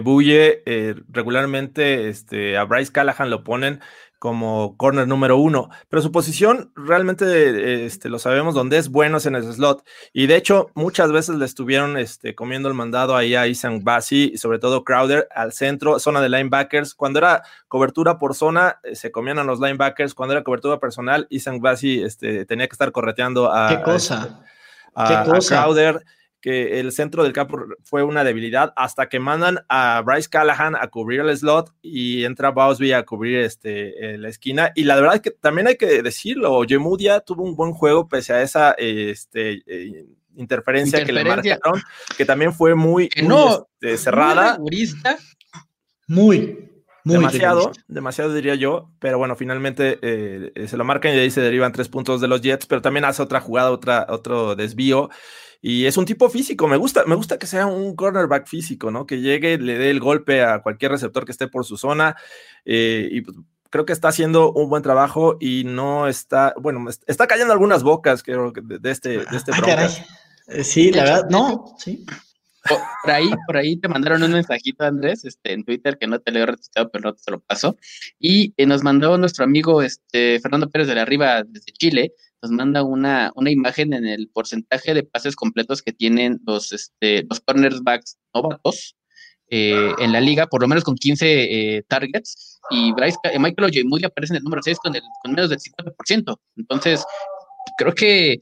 [0.68, 3.82] eh, regularmente este, a Bryce Callahan lo ponen
[4.20, 9.26] como corner número uno, pero su posición realmente este, lo sabemos donde es bueno es
[9.26, 9.86] en el slot.
[10.14, 14.32] Y de hecho, muchas veces le estuvieron este, comiendo el mandado ahí a Isan Basi
[14.34, 16.96] y sobre todo Crowder al centro, zona de linebackers.
[16.96, 20.14] Cuando era cobertura por zona, eh, se comían a los linebackers.
[20.14, 24.42] Cuando era cobertura personal, Isan Basi este, tenía que estar correteando a, ¿Qué cosa?
[24.96, 25.64] a, ¿Qué cosa?
[25.64, 26.04] Crowder
[26.46, 30.90] que el centro del campo fue una debilidad hasta que mandan a Bryce Callahan a
[30.90, 34.72] cubrir el slot y entra Bowsby a cubrir este, eh, la esquina.
[34.76, 38.34] Y la verdad es que también hay que decirlo, Yemudia tuvo un buen juego pese
[38.34, 40.06] a esa este, eh,
[40.36, 41.82] interferencia, que le marcaron,
[42.16, 44.60] que también fue muy, este, cerrada.
[46.08, 46.70] Muy,
[47.06, 51.32] muy demasiado, demasiado diría yo, pero bueno, finalmente eh, se lo marcan y de ahí
[51.32, 55.10] se derivan tres puntos de los Jets, pero también hace otra jugada, otra, otro desvío
[55.68, 59.08] y es un tipo físico, me gusta, me gusta que sea un cornerback físico, ¿no?
[59.08, 62.16] Que llegue, le dé el golpe a cualquier receptor que esté por su zona.
[62.66, 63.36] Eh, y pues,
[63.72, 68.22] creo que está haciendo un buen trabajo y no está, bueno, está cayendo algunas bocas,
[68.22, 69.90] creo, de este, de este ah,
[70.50, 72.06] eh, Sí, la verdad, no, sí.
[72.68, 76.32] Por ahí, por ahí te mandaron un mensajito, Andrés, este, en Twitter, que no te
[76.32, 77.78] lo he retuiteado, pero no te lo paso.
[78.20, 82.52] Y eh, nos mandó nuestro amigo este, Fernando Pérez de la Arriba desde Chile, nos
[82.52, 87.44] manda una, una imagen en el porcentaje de pases completos que tienen los, este, los
[88.34, 88.96] novatos
[89.50, 91.26] eh, en la liga, por lo menos con 15
[91.78, 95.50] eh, targets, y Bryce, eh, Michael Ojemudi aparece en el número 6 con, el, menos
[95.50, 96.38] del 50%.
[96.58, 97.06] Entonces,
[97.78, 98.40] creo que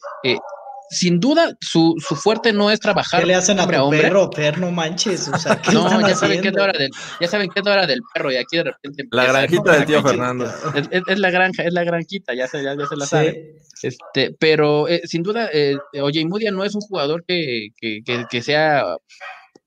[0.90, 3.86] sin duda, su, su fuerte no es trabajar ¿Qué le hacen a hombre a tu
[3.86, 4.02] hombre.
[4.02, 4.60] perro, perro?
[4.62, 7.28] No manches, o sea, ¿qué No, están ya saben, que es la hora del, ya
[7.28, 10.02] saben que es la hora del perro y aquí de repente La granjita del tío
[10.02, 10.12] manches.
[10.12, 10.46] Fernando.
[10.76, 13.10] Es, es- es la granja, es la granjita, ya se, ya, ya se la Sí.
[13.10, 13.56] sabe.
[13.82, 18.26] Este, pero eh, sin duda, eh, Oye Mudia no es un jugador que, que, que-
[18.30, 18.84] que sea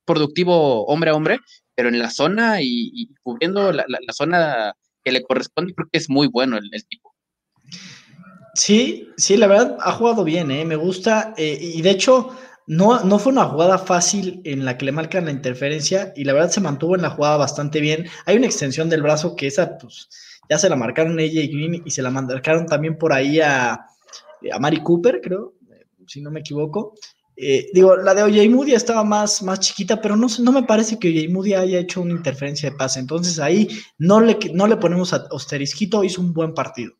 [0.05, 1.39] productivo hombre a hombre,
[1.75, 4.73] pero en la zona y, y cubriendo la, la- la zona
[5.05, 7.06] que le corresponde, creo que es muy bueno el, el tipo.
[8.57, 10.65] Sí, sí, la verdad ha jugado bien, ¿eh?
[10.65, 11.35] me gusta.
[11.37, 12.31] eh, y de hecho,
[12.67, 16.33] no, no fue una jugada fácil en la que le marcan la interferencia y la
[16.33, 18.07] verdad se mantuvo en la jugada bastante bien.
[18.25, 20.09] Hay una extensión del brazo que esa, pues,
[20.49, 23.75] ya se la marcaron ella y Green y se la marcaron también por ahí a,
[23.75, 25.55] a Mari Cooper, creo,
[26.07, 26.95] si no me equivoco.
[27.37, 31.29] Eh, digo, la de Moody estaba más, más chiquita, pero no, no me parece que
[31.29, 33.01] Moody haya hecho una interferencia de pase.
[33.01, 36.95] Entonces ahí no le, no le ponemos a asterisquito, hizo un buen partido.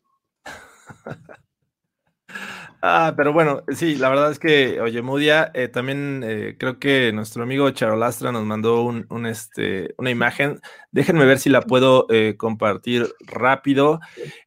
[2.81, 7.11] Ah, pero bueno, sí, la verdad es que, oye, Mudia, eh, también eh, creo que
[7.11, 10.61] nuestro amigo Charolastra nos mandó un, un, este, una imagen.
[10.91, 13.99] Déjenme ver si la puedo eh, compartir rápido,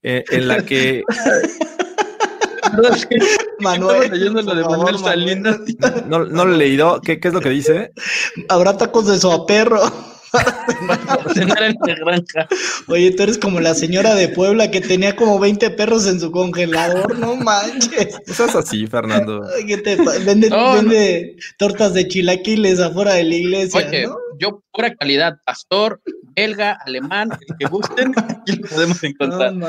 [0.02, 1.02] eh, en la que
[3.60, 5.58] Manuel, leyendo lo de Manuel Salinas.
[6.06, 7.00] no, no lo he leído.
[7.00, 7.92] ¿Qué, ¿Qué es lo que dice?
[8.48, 9.80] Habrá tacos de su perro.
[11.34, 12.48] cenar en la granja.
[12.88, 16.30] Oye, tú eres como la señora de Puebla que tenía como 20 perros en su
[16.30, 18.18] congelador, no manches.
[18.26, 19.42] Eso es así, Fernando.
[19.56, 24.06] Ay, ¿qué te pa- vende, No, vende tortas de chilaquiles afuera de la iglesia, Oye,
[24.06, 24.16] ¿no?
[24.38, 26.00] yo pura calidad, pastor,
[26.34, 29.52] belga, alemán, el que gusten, aquí lo podemos encontrar.
[29.54, 29.66] No.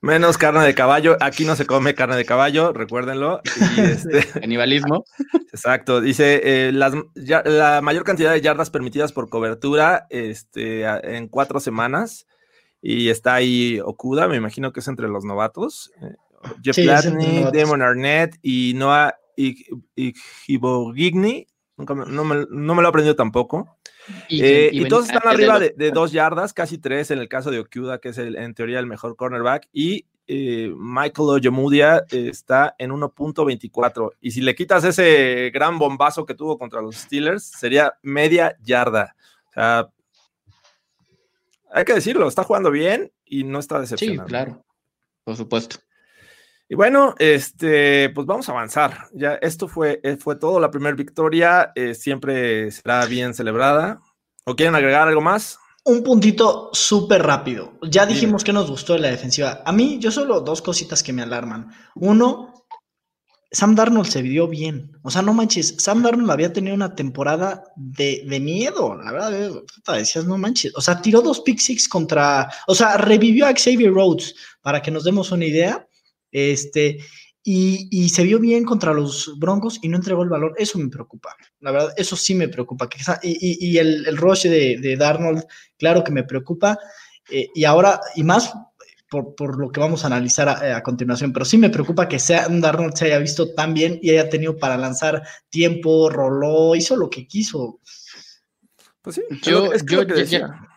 [0.00, 1.16] Menos carne de caballo.
[1.20, 3.40] Aquí no se come carne de caballo, recuérdenlo.
[3.76, 5.04] Y este, Canibalismo.
[5.52, 11.28] Exacto, dice eh, las, ya- la mayor cantidad de yardas permitidas por cobertura este, en
[11.28, 12.26] cuatro semanas.
[12.80, 15.90] Y está ahí Okuda, me imagino que es entre los novatos.
[16.00, 16.14] eh,
[16.62, 16.86] Jeff Sí.
[16.86, 19.16] Damon Arnett y Noah
[21.76, 23.76] me- No me, no me lo he aprendido tampoco.
[24.28, 27.60] Y, Eh, y todos están arriba de dos yardas, casi tres en el caso de
[27.60, 29.68] Okuda, que es el- en teoría el mejor cornerback.
[29.72, 34.12] Y eh, Michael Ojemudia eh, está en 1.24.
[34.20, 39.16] Y si le quitas ese gran bombazo que tuvo contra los Steelers, sería media yarda.
[39.48, 39.88] O sea,
[41.72, 44.24] hay que decirlo, está jugando bien y no está Sí, decepcionando.
[44.28, 44.64] claro.
[45.24, 45.76] Por supuesto.
[46.68, 49.06] Y bueno, este, pues vamos a avanzar.
[49.12, 50.60] Ya esto fue, eh, fue todo.
[50.60, 54.00] La primera victoria eh, siempre será bien celebrada.
[54.44, 55.58] ¿O quieren agregar algo más?
[55.84, 57.78] Un puntito súper rápido.
[57.82, 59.62] Ya dijimos que nos gustó de la defensiva.
[59.64, 61.70] A mí, yo solo dos cositas que me alarman.
[61.94, 62.52] Uno,
[63.50, 64.92] Sam Darnold se vio bien.
[65.02, 68.94] O sea, no manches, Sam Darnold había tenido una temporada de, de miedo.
[68.96, 70.76] La verdad, eh, puta, decías, no manches.
[70.76, 72.50] O sea, tiró dos pick six contra.
[72.66, 75.87] O sea, revivió a Xavier Rhodes, para que nos demos una idea.
[76.32, 76.98] Este.
[77.44, 80.54] Y, y se vio bien contra los Broncos y no entregó el valor.
[80.58, 81.34] Eso me preocupa.
[81.60, 82.88] La verdad, eso sí me preocupa.
[82.90, 85.44] Que, y, y- y el, el rush de, de Darnold,
[85.78, 86.78] claro que me preocupa.
[87.30, 88.52] eh, y ahora, y más
[89.10, 92.18] por, por lo que vamos a analizar a, a continuación, pero sí me preocupa que
[92.18, 96.96] sea, Darnold se haya visto tan bien y haya tenido para lanzar tiempo, roló, hizo
[96.96, 97.80] lo que quiso.
[99.00, 100.38] Pues sí, Yo- es que yo lo que decía.
[100.40, 100.68] ya-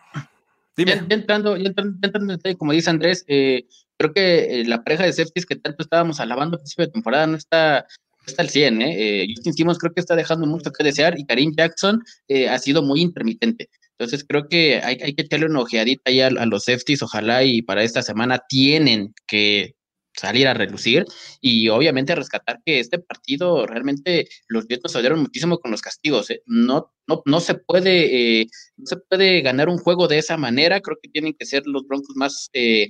[0.74, 0.92] Dime.
[0.96, 3.66] Ya, ya entrando, ya entrando, como dice Andrés, eh,
[3.98, 7.26] creo que eh, la pareja de safeties que tanto estábamos alabando al principio de temporada
[7.26, 7.86] no está,
[8.18, 9.22] no está al 100, ¿eh?
[9.22, 12.58] Eh, Justin Simmons creo que está dejando mucho que desear y Karim Jackson eh, ha
[12.58, 13.68] sido muy intermitente.
[13.98, 17.84] Entonces creo que hay, que echarle una ojeadita ahí a, los safeties, ojalá y para
[17.84, 19.76] esta semana tienen que
[20.14, 21.04] salir a relucir
[21.40, 26.30] y obviamente rescatar que este partido realmente los Jets nos muchísimo con los castigos.
[26.30, 26.42] ¿eh?
[26.46, 30.80] No, no, no se puede eh, no se puede ganar un juego de esa manera.
[30.80, 32.88] Creo que tienen que ser los Broncos más, eh,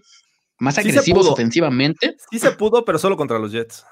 [0.63, 2.17] más Sí agresivos ofensivamente.
[2.31, 3.85] Sí se pudo, pero solo contra los Jets.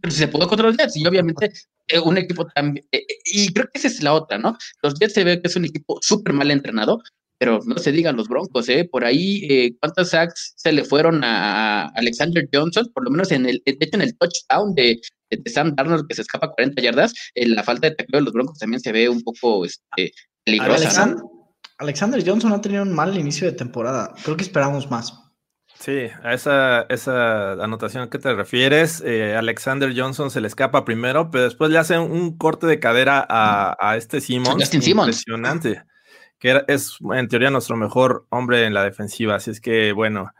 [0.00, 1.52] Pero si se pudo contra los Jets y obviamente
[1.88, 2.84] eh, un equipo también.
[2.92, 4.56] eh, eh, y creo que esa es la otra, ¿no?
[4.82, 7.00] Los Jets se ve que es un equipo súper mal entrenado,
[7.38, 8.88] pero no se digan los Broncos, ¿eh?
[8.90, 12.90] Por ahí, eh, ¿cuántos sacks se le fueron a Alexander Johnson?
[12.92, 16.06] Por lo menos en el, de hecho, en el touchdown de, de- de Sam Darnold
[16.08, 18.92] que se escapa 40 yardas, eh, la falta de tacleo de los Broncos también se
[18.92, 20.12] ve un poco este,
[20.44, 20.80] peligrosa, ¿no?
[20.84, 21.24] Alexander,
[21.78, 24.12] Alexander Johnson ha tenido un mal inicio de temporada.
[24.24, 25.12] Creo que esperamos más.
[25.78, 30.84] Sí, a esa, esa anotación a que te refieres, eh, Alexander Johnson se le escapa
[30.84, 34.54] primero, pero después le hacen un corte de cadera a, a este Simmons.
[34.54, 35.08] Justin Simmons.
[35.08, 35.82] Impresionante.
[36.38, 39.34] Que era- es en teoría nuestro mejor hombre en la defensiva.
[39.34, 40.30] Así es que, bueno,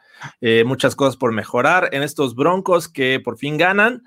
[0.41, 4.03] eh, muchas cosas por mejorar en estos broncos que por fin ganan,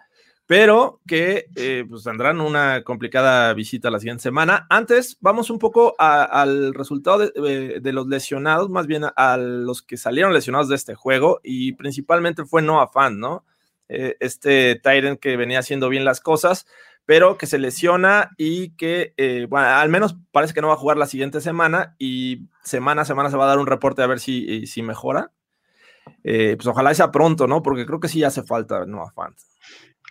[0.48, 4.66] pero que eh, pues tendrán una complicada visita la siguiente semana.
[4.70, 9.82] Antes, vamos un poco a- al resultado de, de- los lesionados, más bien a, los
[9.84, 13.46] que salieron lesionados de este juego, y principalmente fue Noah Fan, ¿no?
[13.90, 16.66] eh, este Tyrant que venía haciendo bien las cosas,
[17.06, 20.78] pero que se lesiona y que, eh, bueno, al menos parece que no va a
[20.78, 24.08] jugar la siguiente semana y semana a semana se va a dar un reporte a
[24.08, 25.32] ver si, si mejora.
[26.24, 27.62] pues ojalá sea pronto, ¿no?
[27.64, 29.38] Porque creo que sí hace falta Noah Fant.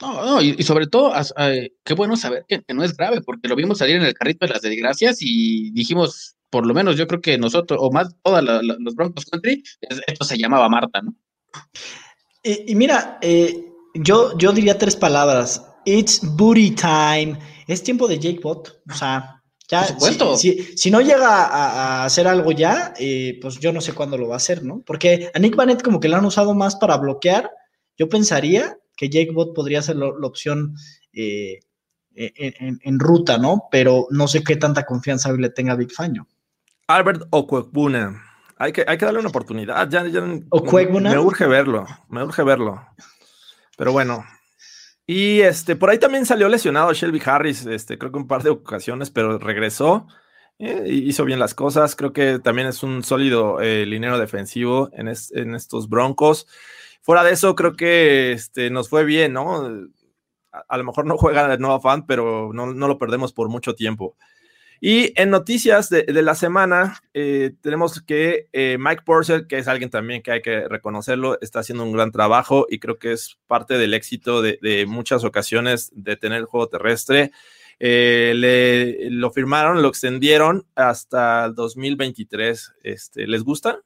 [0.00, 1.12] No, no, y, sobre todo,
[1.84, 4.52] qué bueno saber que, no es grave, porque lo vimos salir en el carrito de
[4.52, 8.94] las desgracias y dijimos, por lo menos yo creo que nosotros, o más todos los
[8.94, 11.14] Broncos Country, esto se llamaba Marta, ¿no?
[12.42, 15.66] Y, mira, eh, yo, yo diría tres palabras.
[15.84, 17.38] It's booty time.
[17.66, 18.82] Es tiempo de Jake Bot.
[18.88, 19.84] O sea, ya.
[20.36, 24.28] Si, si, no llega a, hacer algo ya, eh, pues yo no sé cuándo lo
[24.28, 24.82] va a hacer, ¿no?
[24.86, 27.50] Porque a Nick Bannett como que lo han usado más para bloquear.
[27.98, 30.74] Yo pensaría que Jake Bot podría ser la opción
[31.12, 31.60] eh,
[32.14, 33.64] en, ruta, ¿no?
[33.70, 36.26] Pero no sé qué tanta confianza le tenga Big Faño.
[36.86, 38.22] Albert Okwekbuna.
[38.56, 39.88] Hay que, hay que darle una oportunidad.
[39.90, 41.84] Ya, me urge verlo.
[42.08, 42.80] Me urge verlo.
[43.76, 44.24] Pero bueno.
[45.06, 48.50] Y este, por ahí también salió lesionado Shelby Harris, este, creo que un par de
[48.50, 50.08] ocasiones, pero regresó.
[50.58, 51.94] Eh, hizo bien las cosas.
[51.96, 56.46] Creo que también es un sólido eh, linero defensivo en, en estos Broncos.
[57.06, 59.64] Fuera de eso, creo que este, nos fue bien, ¿no?
[60.50, 64.16] A, lo mejor no juega el nuevo fan, pero no, lo perdemos por mucho tiempo.
[64.80, 69.88] Y en noticias de, la semana, eh, tenemos que eh, Mike Purcell, que es alguien
[69.88, 73.78] también que hay que reconocerlo, está haciendo un gran trabajo y creo que es parte
[73.78, 77.30] del éxito de, muchas ocasiones de tener el juego terrestre.
[77.78, 82.74] Eh, le, lo firmaron, lo extendieron hasta el 2023.
[82.82, 83.80] Este, ¿Les gusta?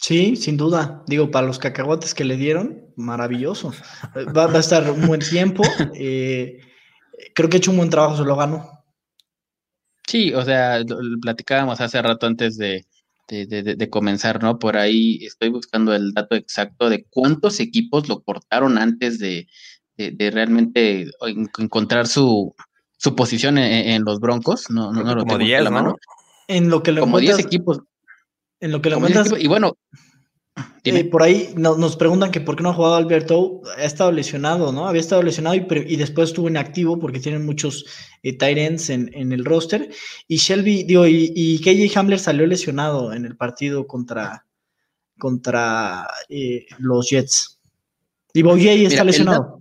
[0.00, 1.04] Sí, sin duda.
[1.06, 3.74] Digo, para los cacahuates que le dieron, maravilloso.
[4.34, 5.62] Va, a estar un buen tiempo.
[6.02, 6.58] Eh,
[7.34, 8.82] creo que ha hecho un buen trabajo, se lo ganó.
[10.08, 10.82] Sí, o sea,
[11.20, 12.86] platicábamos hace rato antes de,
[13.90, 14.58] comenzar, ¿no?
[14.58, 19.46] Por ahí estoy buscando el dato exacto de cuántos equipos lo cortaron antes de,
[19.98, 21.10] realmente
[21.58, 22.54] encontrar su,
[23.14, 24.70] posición en, los Broncos.
[24.70, 25.96] No, no, lo tengo la mano.
[26.48, 27.80] En lo que lo Como 10 equipos.
[28.60, 29.00] En lo que lo
[29.38, 29.76] Y bueno,
[30.84, 33.60] eh, por ahí nos preguntan que por qué no ha jugado Alberto.
[33.76, 34.86] Ha estado lesionado, ¿no?
[34.86, 37.84] Había estado lesionado y, después estuvo inactivo porque tienen muchos
[38.22, 39.90] eh, tight ends en, el roster.
[40.26, 44.46] Y Shelby, digo, y, KJ Hamler salió lesionado en el partido contra,
[45.18, 47.60] contra eh, los Jets.
[48.32, 49.60] Y Boye está lesionado.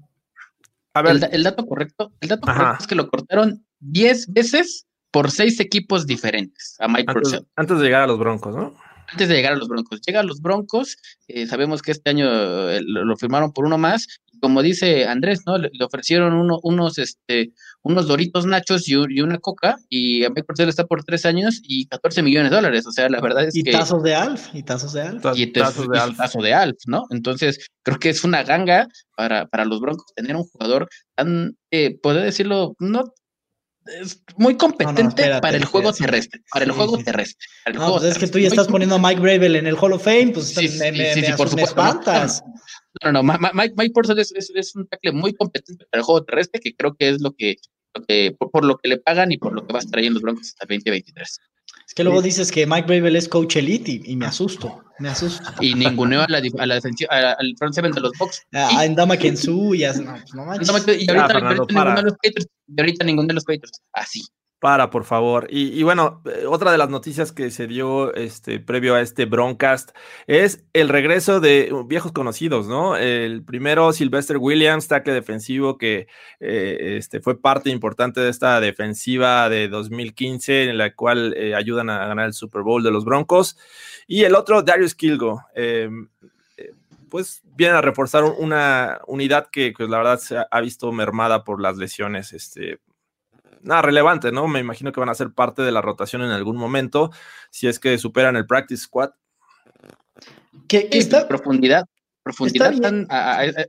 [0.93, 1.29] a ver.
[1.31, 6.05] El, dato correcto, el dato correcto es que lo cortaron 10 veces por seis equipos
[6.05, 8.75] diferentes a Mike antes, antes de llegar a los Broncos, ¿no?
[9.11, 10.01] Antes de llegar a los Broncos.
[10.01, 10.97] Llega a los Broncos,
[11.27, 14.07] eh, sabemos que este año eh, lo, firmaron por uno más,
[14.41, 15.57] como dice Andrés, ¿no?
[15.57, 17.51] Le, ofrecieron uno, unos, este,
[17.81, 21.87] unos doritos nachos y, una coca, y a Mike Purcell está por tres años y
[21.87, 22.87] 14 millones de dólares.
[22.87, 23.71] O sea, la verdad es y que.
[23.71, 25.25] Y tazos de Alf, y tazos de Alf.
[25.35, 26.17] Y tazos de Alf.
[26.17, 27.05] Tazo de Alf, ¿no?
[27.09, 31.97] Entonces, creo que es una ganga para, para los Broncos tener un jugador tan, eh,
[31.99, 33.03] poder decirlo, no
[34.01, 36.41] es muy competente para el juego terrestre.
[36.51, 37.47] Para el juego terrestre.
[37.73, 40.03] no, pues es que tú ya estás poniendo a Mike Bravel en el Hall of
[40.03, 42.43] Fame, pues sí, me, me, por supuesto, espantas.
[43.03, 46.59] No, no, Mike, Mike Purcell es, es, un tackle muy competente para el juego terrestre,
[46.59, 47.57] que creo que es lo que,
[48.51, 50.23] por, lo que le pagan y por lo que va a estar ahí en los
[50.23, 51.39] Broncos hasta 2023.
[51.87, 55.43] Es que luego dices que Mike Bravel es coach elite y, me asusto, me asusto.
[55.59, 58.43] Y ninguneó a la, a la defensiva, al front seven de los Bucks.
[58.53, 61.01] A Endama Kensu y no, pues no manches.
[61.01, 63.81] Y ahorita, ah, ninguno de los Patriots, y ahorita ninguno de los Patriots.
[63.93, 64.21] Así.
[64.59, 65.47] Para, por favor.
[65.49, 69.91] Y, bueno, eh, otra de las noticias que se dio este, previo a este broadcast
[70.27, 72.97] es el regreso de viejos conocidos, ¿no?
[72.97, 76.07] El primero, Sylvester Williams, tackle defensivo, que
[76.41, 81.89] eh, este, fue parte importante de esta defensiva de 2015, en la cual eh, ayudan
[81.89, 83.57] a ganar el Super Bowl de los Broncos.
[84.07, 85.41] Y el otro, Darius Kilgo.
[85.55, 86.09] Em,
[87.09, 91.59] pues viene a reforzar una unidad que pues, la verdad se ha visto mermada por
[91.59, 92.79] las lesiones este,
[93.61, 94.47] nada relevante, ¿no?
[94.47, 97.11] Me imagino que van a ser parte de la rotación en algún momento,
[97.49, 99.11] si es que superan el practice squad.
[100.67, 101.85] ¿Qué, esta profundidad?
[102.23, 103.07] Profundidad tan,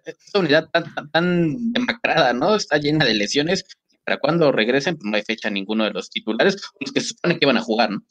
[0.05, 2.55] esta unidad tan, tan, demacrada, ¿no?
[2.57, 3.65] Está llena de lesiones.
[4.05, 7.39] Para cuando regresen, pues no hay fecha ninguno de los titulares, los que se supone
[7.39, 8.03] que van a jugar, ¿no?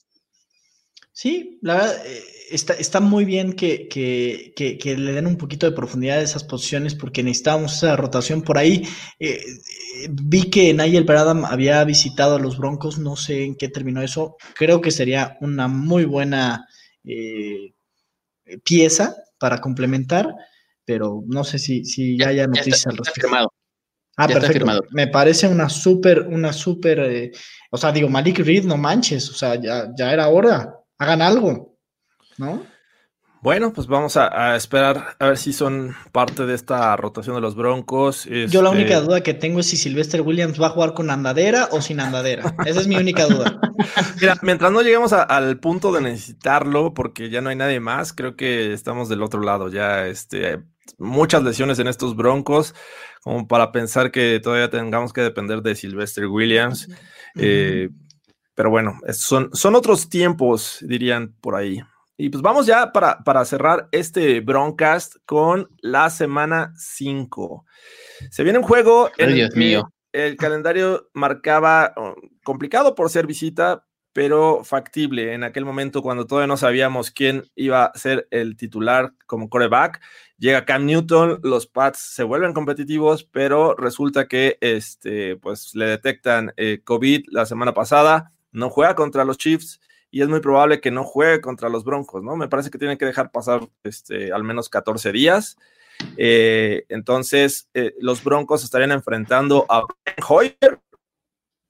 [1.11, 4.53] Sí, la verdad, eh, está, está muy bien que,
[4.85, 8.87] le den un poquito de profundidad a esas posiciones porque necesitábamos esa rotación por ahí.
[9.19, 13.69] Eh, eh, vi que Nigel Bradham había visitado a los Broncos, no sé en qué
[13.69, 14.37] terminó eso.
[14.55, 16.65] Creo que sería una muy buena
[18.63, 20.33] pieza para complementar,
[20.85, 23.27] pero no sé si, si ya, haya noticias al respecto.
[23.27, 23.53] Firmado.
[24.15, 24.65] Ah, perfecto.
[24.91, 27.31] Me parece una súper, una súper,
[27.71, 31.77] o sea, digo, Malik Reed, no manches, o sea, ya, ya era hora hagan algo,
[32.37, 32.63] ¿no?
[33.41, 37.55] Bueno, pues vamos a, esperar a ver si son parte de esta rotación de los
[37.55, 38.27] Broncos.
[38.49, 41.09] Yo la única este duda que tengo es si Sylvester Williams va a jugar con
[41.09, 42.53] andadera o sin andadera.
[42.65, 43.61] Esa es mi única duda.
[44.19, 48.35] Mira, mientras no lleguemos al punto de necesitarlo, porque ya no hay nadie más, creo
[48.35, 49.69] que estamos del otro lado.
[49.69, 50.59] Ya, este,
[50.97, 52.75] muchas lesiones en estos Broncos,
[53.21, 56.89] como para pensar que todavía tengamos que depender de Sylvester Williams.
[57.37, 57.87] Eh,
[58.59, 61.81] pero bueno, son, son otros tiempos, dirían por ahí.
[62.17, 67.65] Y pues vamos ya para, para cerrar este broadcast con la semana 5.
[68.29, 69.89] Se viene un juego en el mío.
[70.11, 76.47] el calendario marcaba oh, complicado por ser visita, pero factible en aquel momento cuando todavía
[76.47, 80.01] no sabíamos quién iba a ser el titular como coreback.
[80.37, 86.51] Llega Cam Newton, los Pats se vuelven competitivos, pero resulta que este, pues, le detectan
[86.57, 89.79] eh, COVID la semana pasada, no juega contra los Chiefs
[90.11, 92.35] y es muy probable que no juegue contra los Broncos, ¿no?
[92.35, 95.57] Me parece que tiene que dejar pasar este, al menos 14 días.
[96.17, 99.83] Eh, entonces, eh, los Broncos estarían enfrentando a
[100.27, 100.79] Hoyer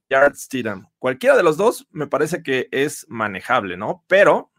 [0.09, 0.89] y Art Steedham.
[0.99, 4.05] Cualquiera de los dos me parece que es manejable, ¿no?
[4.07, 4.51] Pero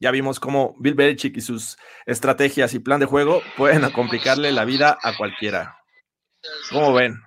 [0.00, 4.64] ya vimos cómo Bill Belichick y sus estrategias y plan de juego pueden complicarle la
[4.64, 5.76] vida a cualquiera.
[6.70, 7.20] ¿Cómo ven?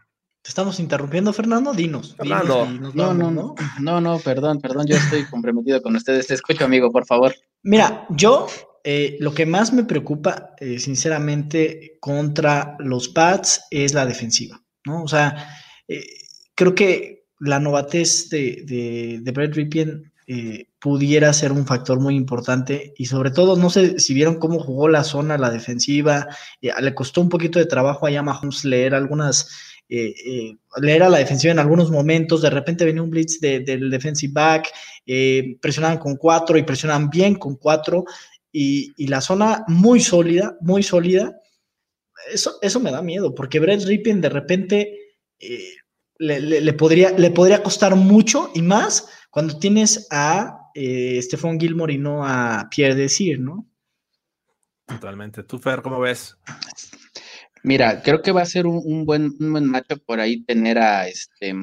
[0.43, 1.73] Te estamos interrumpiendo, Fernando.
[1.73, 2.15] Dinos.
[2.17, 2.65] Fernando.
[2.93, 4.85] no, no, no, no, no, perdón, perdón.
[4.85, 6.27] Yo estoy comprometido con ustedes.
[6.27, 7.33] Te escucho, amigo, por favor.
[7.61, 8.47] Mira, yo
[8.83, 15.03] eh, lo que más me preocupa, eh, sinceramente, contra los Pats es la defensiva, ¿no?
[15.03, 15.47] O sea,
[15.87, 16.03] eh,
[16.55, 20.11] creo que la novatez de, de, de Brett Ripien
[20.79, 24.87] pudiera ser un factor muy importante y sobre todo, no sé si vieron cómo jugó
[24.87, 26.27] la zona, la defensiva,
[26.61, 31.17] le costó un poquito de trabajo a Mahomes leer algunas eh, eh, leer a la
[31.19, 34.71] defensiva en algunos momentos, de repente venía un blitz del defensive back,
[35.05, 38.05] eh, presionaban con cuatro y presionaban bien con cuatro,
[38.51, 41.35] y, la zona muy sólida, muy sólida.
[42.31, 44.99] Eso, eso me da miedo, porque Brett Ripien de repente
[46.17, 52.25] le, podría, le podría costar mucho y más cuando tienes a Stephon Gilmore y no
[52.25, 53.67] a Pierre Desir, ¿no?
[54.85, 55.43] Totalmente.
[55.43, 56.37] ¿Tú, Fer, cómo ves?
[57.63, 61.07] Mira, creo que va a ser un, buen, un buen macho por ahí tener a
[61.07, 61.55] este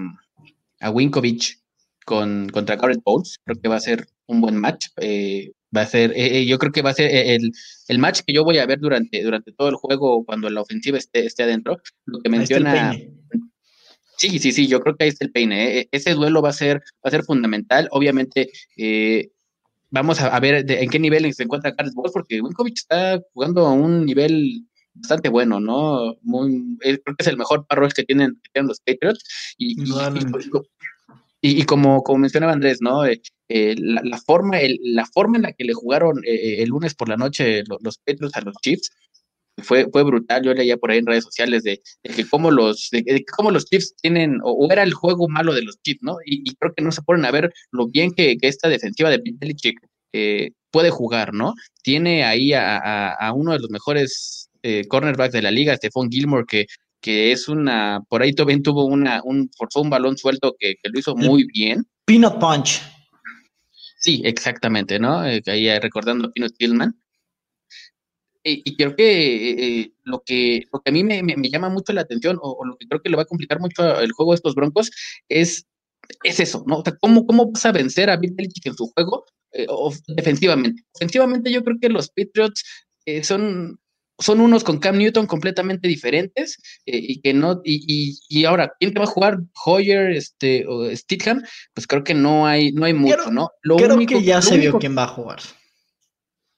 [0.80, 1.58] a Winkovich
[2.04, 3.38] con, contra Garrett Bowles.
[3.44, 4.86] Creo que va a ser un buen match.
[4.96, 7.52] Eh, va a ser, eh, eh, yo creo que va a ser el,
[7.88, 10.98] el, match que yo voy a ver durante, durante todo el juego cuando la ofensiva
[10.98, 11.80] esté, esté adentro.
[12.06, 12.96] Lo que menciona.
[14.16, 15.88] Sí, sí, sí, yo creo que ahí está el peine.
[15.92, 17.88] Ese duelo va a ser, va a ser fundamental.
[17.90, 18.50] Obviamente,
[19.90, 23.72] vamos a, ver en qué nivel se encuentra Garrett Bowles, porque Winkovich está jugando a
[23.72, 26.16] un nivel bastante bueno, ¿no?
[26.22, 29.54] Muy, creo que es el mejor parroch que tienen, que tienen los Patriots.
[29.58, 29.76] Y,
[31.42, 33.06] y, como, como mencionaba Andrés, ¿no?
[33.06, 37.08] Eh, eh, la, forma, la forma en la que le jugaron eh, el lunes por
[37.08, 38.90] la noche los, Patriots a los Chiefs
[39.58, 40.42] fue, fue brutal.
[40.44, 43.94] Yo leía por ahí en redes sociales de, que cómo los, de, cómo los Chiefs
[44.00, 46.16] tienen, o, era el juego malo de los Chiefs, ¿no?
[46.24, 49.80] Y, creo que no se ponen a ver lo bien que, esta defensiva de Belichick
[50.70, 51.54] puede jugar, ¿no?
[51.82, 56.44] Tiene ahí a, a uno de los mejores eh, cornerback de la liga, Stephon Gilmore,
[56.46, 56.66] que,
[57.00, 60.98] que es una, por ahí también tuvo una, un, forzó un balón suelto que, lo
[60.98, 61.86] hizo muy bien.
[62.04, 62.82] Peanut Punch.
[63.98, 65.26] Sí, exactamente, ¿no?
[65.26, 66.94] Eh, ahí eh, recordando a Peanut Tillman.
[68.42, 72.64] Y, creo que lo que lo que a mí me, llama mucho la atención, o,
[72.64, 74.90] lo que creo que le va a complicar mucho el juego de estos Broncos,
[75.28, 75.66] es,
[76.24, 76.78] es eso, ¿no?
[76.78, 79.26] O sea, ¿cómo, ¿cómo vas a vencer a Bill Belichick en su juego
[80.16, 80.82] defensivamente?
[80.94, 82.64] Ofensivamente yo creo que los Patriots
[83.22, 83.78] son
[84.20, 88.92] son unos con Cam Newton completamente diferentes eh, y que no, y, y, ahora, ¿quién
[88.92, 89.38] te va a jugar?
[89.64, 91.42] Hoyer, este, o Stidham,
[91.74, 93.50] pues creo que no hay, no hay mucho, ¿no?
[93.62, 95.40] Lo creo que ya se vio quién va a jugar.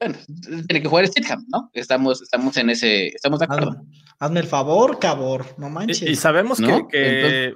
[0.01, 0.19] Bueno,
[0.67, 1.71] tiene que jugar Stidham, ¿no?
[1.73, 3.77] Estamos, estamos en ese, estamos de acuerdo.
[4.19, 6.03] Hazme, el favor, cabor, no manches.
[6.03, 7.55] Y, sabemos que, que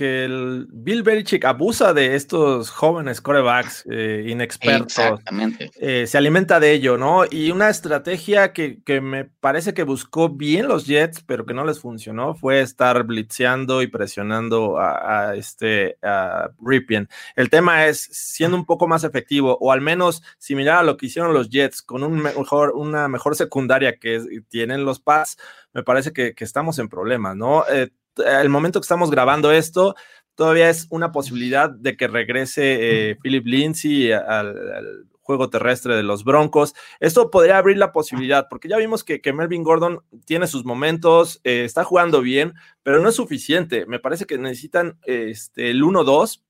[0.00, 4.98] el Bill Belichick abusa de estos jóvenes corebacks eh, inexpertos.
[4.98, 5.70] Exactamente.
[5.76, 7.24] Eh, se alimenta de ello, ¿no?
[7.30, 11.64] Y una estrategia que, que, me parece que buscó bien los Jets, pero que no
[11.64, 17.08] les funcionó, fue estar blitzeando y presionando a, este a Ripien.
[17.36, 21.06] El tema es siendo un poco más efectivo, o al menos similar a lo que
[21.06, 25.36] hicieron los Jets, con un mejor, una mejor secundaria que tienen los Pats,
[25.72, 27.64] me parece que, que estamos en problemas, ¿no?
[27.70, 29.94] Eh, el momento que estamos grabando esto,
[30.34, 36.24] todavía es una posibilidad de que regrese eh, Philip Lindsay al, juego terrestre de los
[36.24, 36.74] Broncos.
[36.98, 41.64] Esto podría abrir la posibilidad, porque ya vimos que, Melvin Gordon tiene sus momentos, eh,
[41.64, 43.86] está jugando bien, pero no es suficiente.
[43.86, 46.40] Me parece que necesitan este, el 1-2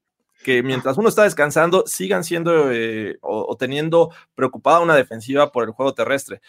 [0.43, 5.71] que mientras uno está descansando, sigan siendo eh, o, teniendo preocupada una defensiva por el
[5.71, 6.41] juego terrestre.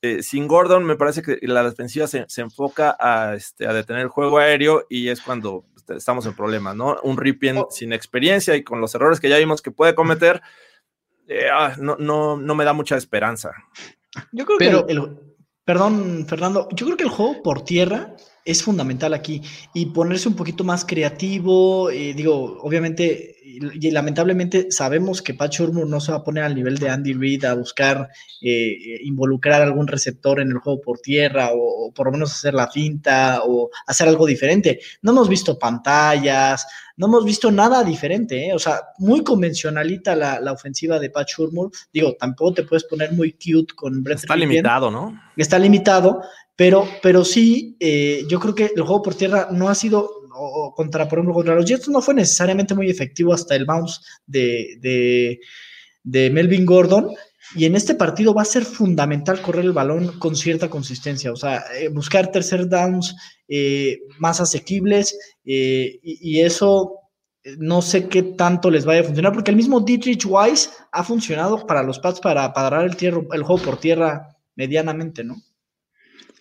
[0.00, 4.08] Eh, sin Gordon, me parece que la defensiva se, enfoca a, este, a, detener el
[4.08, 6.96] juego aéreo y es cuando este, estamos en problemas, ¿no?
[7.02, 7.68] Un Ripien oh.
[7.70, 10.42] sin experiencia y con los errores que ya vimos que puede cometer,
[11.28, 13.52] eh, ah, no, no, no me da mucha esperanza.
[14.32, 15.18] Yo creo que el,
[15.64, 18.14] perdón, Fernando, yo creo que el juego por tierra
[18.44, 19.40] es fundamental aquí
[19.72, 25.86] y ponerse un poquito más creativo, eh, digo, obviamente y, lamentablemente sabemos que Pat Shurmur
[25.86, 28.08] no se va a poner al nivel de Andy Reid a buscar
[28.40, 32.68] eh, involucrar algún receptor en el juego por tierra o, por lo menos hacer la
[32.70, 34.80] finta o hacer algo diferente.
[35.02, 36.66] No hemos visto pantallas,
[36.96, 38.54] no hemos visto nada diferente, ¿eh?
[38.54, 41.70] o sea, muy convencionalita la, ofensiva de Pat Shurmur.
[41.92, 45.20] Digo, tampoco te puedes poner muy cute con Brett Está limitado, ¿no?
[45.36, 46.22] Está limitado,
[46.56, 50.72] pero, pero sí, eh, yo creo que el juego por tierra no ha sido, o,
[50.74, 55.40] contra, por ejemplo, contra los Jets no fue necesariamente muy efectivo hasta el bounce de,
[56.04, 57.10] de, Melvin Gordon.
[57.56, 61.36] Y en este partido va a ser fundamental correr el balón con cierta consistencia, o
[61.36, 63.14] sea, eh, buscar tercer downs
[63.48, 67.00] eh, más asequibles y, eso
[67.58, 71.66] no sé qué tanto les vaya a funcionar, porque el mismo Dietrich Weiss ha funcionado
[71.66, 75.36] para los Pats para, para dar el, el juego por tierra medianamente, ¿no?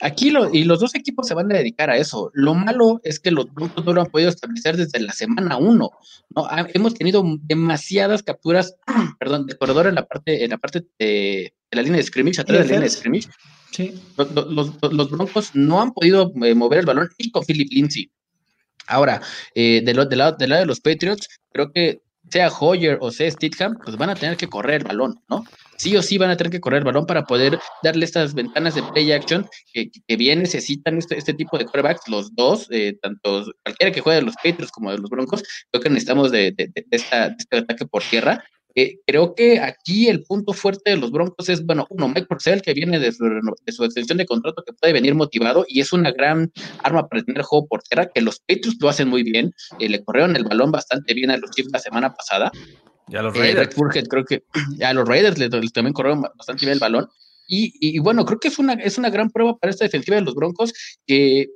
[0.04, 2.30] Aquí lo, y los dos equipos se van a dedicar a eso.
[2.34, 5.92] Lo malo es que los Broncos no lo han podido establecer desde la semana uno.
[6.36, 6.48] ¿no?
[6.74, 8.76] hemos tenido demasiadas capturas,
[9.20, 12.58] perdón, de corredor en la parte, en la parte de, la línea de scrimmage, atrás
[12.58, 13.30] de la línea de scrimmage.
[13.72, 13.94] Sí.
[14.18, 18.12] Los, Broncos no han podido eh, mover el balón y con Philip Lindsay.
[18.88, 19.22] Ahora,
[19.56, 23.78] eh, del, lado, del lado de los Patriots, creo que sea Hoyer o sea Stidham,
[23.84, 25.44] pues van a tener que correr el balón, ¿no?
[25.78, 28.76] Sí o sí van a tener que correr el balón para poder darle estas ventanas
[28.76, 33.46] de play action que, bien necesitan este, este tipo de quarterbacks, los dos, eh, tanto
[33.64, 36.72] cualquiera que juegue de los Patriots como de los Broncos, creo que necesitamos de, de,
[36.74, 37.16] de este
[37.58, 38.44] ataque por tierra
[38.76, 42.62] eh, creo que aquí el punto fuerte de los Broncos es, bueno, uno, Mike Purcell,
[42.62, 43.26] que viene de su,
[43.84, 46.52] extensión de contrato, que puede venir motivado y es una gran
[46.84, 50.04] arma para tener juego por tierra, que los Patriots lo hacen muy bien, eh, le
[50.04, 52.52] corrieron el balón bastante bien a los Chiefs la semana pasada.
[53.08, 53.76] Y a los eh, Raiders.
[54.10, 54.44] creo que
[54.84, 57.08] a los Raiders les, también corrieron bastante bien el balón.
[57.48, 60.24] Y, y, bueno, creo que es una, es una gran prueba para esta defensiva de
[60.24, 60.74] los Broncos
[61.06, 61.48] que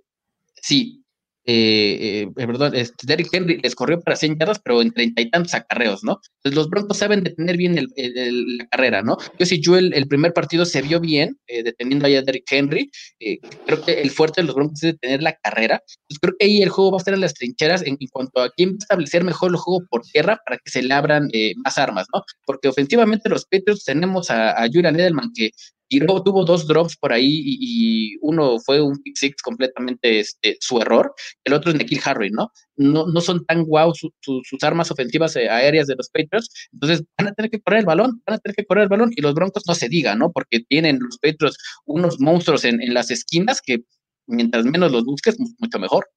[0.62, 1.06] sí,
[1.50, 5.30] eh, eh, perdón, este, Derrick Henry les corrió para 100 yardas, pero en treinta y
[5.30, 6.20] tantos acarreos, ¿no?
[6.44, 9.16] Entonces los Broncos saben detener bien el, la carrera, ¿no?
[9.40, 12.92] Yo si yo el, primer partido se vio bien, eh, deteniendo ahí a Derrick Henry,
[13.22, 15.82] eh, creo que el fuerte de los Broncos es detener la carrera,
[16.20, 18.72] creo que ahí el juego va a estar en las trincheras en, cuanto a quién
[18.72, 21.30] va a establecer mejor el juego por tierra para que se le abran
[21.64, 22.24] más armas, ¿no?
[22.46, 25.52] Porque ofensivamente los Patriots tenemos a, a Julian Edelman que
[25.90, 30.58] y luego tuvo dos drops por ahí y, uno fue un pick six completamente este,
[30.60, 31.14] su error,
[31.44, 32.52] el otro es Nikhil Harry, ¿no?
[32.76, 37.30] No, no son tan guau sus armas ofensivas eh, aéreas de los Patriots, entonces van
[37.30, 39.34] a tener que correr el balón, van a tener que correr el balón y los
[39.34, 40.32] Broncos no se diga, ¿no?
[40.32, 43.80] Porque tienen los Patriots unos monstruos en, en las esquinas que
[44.28, 46.08] mientras menos los busques, mucho mejor.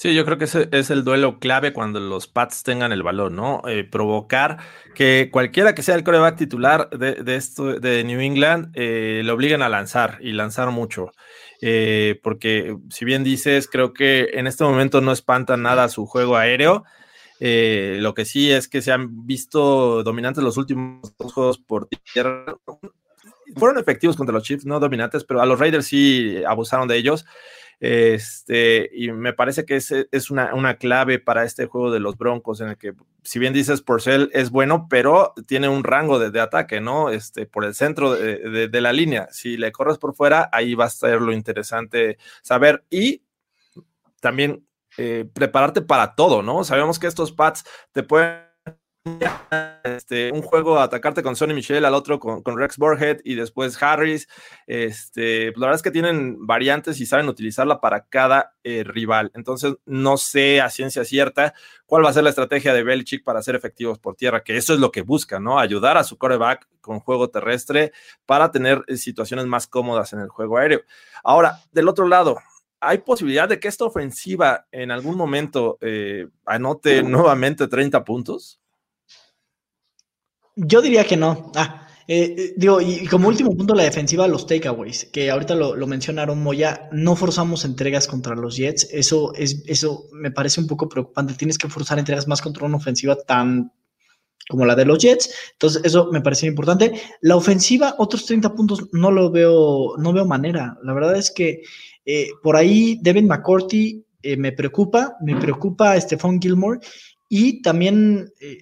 [0.00, 3.34] Sí, yo creo que ese es el duelo clave cuando los Pats tengan el balón,
[3.34, 3.62] ¿no?
[3.66, 4.58] Eh, provocar
[4.94, 9.60] que cualquiera que sea el coreback titular de, esto de New England eh, lo obliguen
[9.60, 11.10] a lanzar y lanzar mucho.
[11.60, 16.36] Eh, porque si bien dices, creo que en este momento no espanta nada su juego
[16.36, 16.84] aéreo.
[17.40, 22.56] lo que sí es que se han visto dominantes los últimos dos juegos por tierra.
[23.56, 27.24] Fueron efectivos contra los Chiefs, no dominantes, pero a los Raiders sí abusaron de ellos.
[27.80, 32.18] Este, y me parece que es, es una, una, clave para este juego de los
[32.18, 36.40] Broncos, en el que, si bien dices Porcel es bueno, pero tiene un rango de,
[36.40, 37.10] ataque, ¿no?
[37.10, 39.28] Este, por el centro de, de, la línea.
[39.30, 42.84] Si le corres por fuera, ahí va a ser lo interesante saber.
[42.90, 43.22] Y
[44.20, 44.66] también
[44.96, 46.64] eh, prepararte para todo, ¿no?
[46.64, 48.47] Sabemos que estos pads te pueden
[49.84, 54.28] este, un juego atacarte con Sonny Michel, al otro con, Rex Borhead y después Harris.
[54.66, 59.30] Este, la verdad es que tienen variantes y saben utilizarla para cada eh, rival.
[59.34, 61.54] Entonces, no sé a ciencia cierta
[61.86, 64.74] cuál va a ser la estrategia de Belichick para ser efectivos por tierra, que eso
[64.74, 65.58] es lo que busca, ¿no?
[65.58, 67.92] Ayudar a su coreback con juego terrestre
[68.26, 70.82] para tener eh, situaciones más cómodas en el juego aéreo.
[71.22, 72.38] Ahora, del otro lado,
[72.80, 78.60] ¿hay posibilidad de que esta ofensiva en algún momento eh, anote nuevamente 30 puntos?
[80.60, 81.52] Yo diría que no.
[81.54, 85.86] Ah, eh, eh, digo, y como último punto, la defensiva, los takeaways, que ahorita lo,
[85.86, 88.88] mencionaron Moya, no forzamos entregas contra los Jets.
[88.90, 91.34] Eso, es, eso me parece un poco preocupante.
[91.34, 93.72] Tienes que forzar entregas más contra una ofensiva tan
[94.48, 95.30] como la de los Jets.
[95.52, 97.00] Entonces, eso me parece importante.
[97.20, 100.76] La ofensiva, otros 30 puntos, no lo veo, no veo manera.
[100.82, 101.62] La verdad es que
[102.04, 104.04] eh, por ahí Devin McCourty
[104.36, 106.80] me preocupa, me preocupa Stephon Gilmore
[107.28, 108.58] y también eh,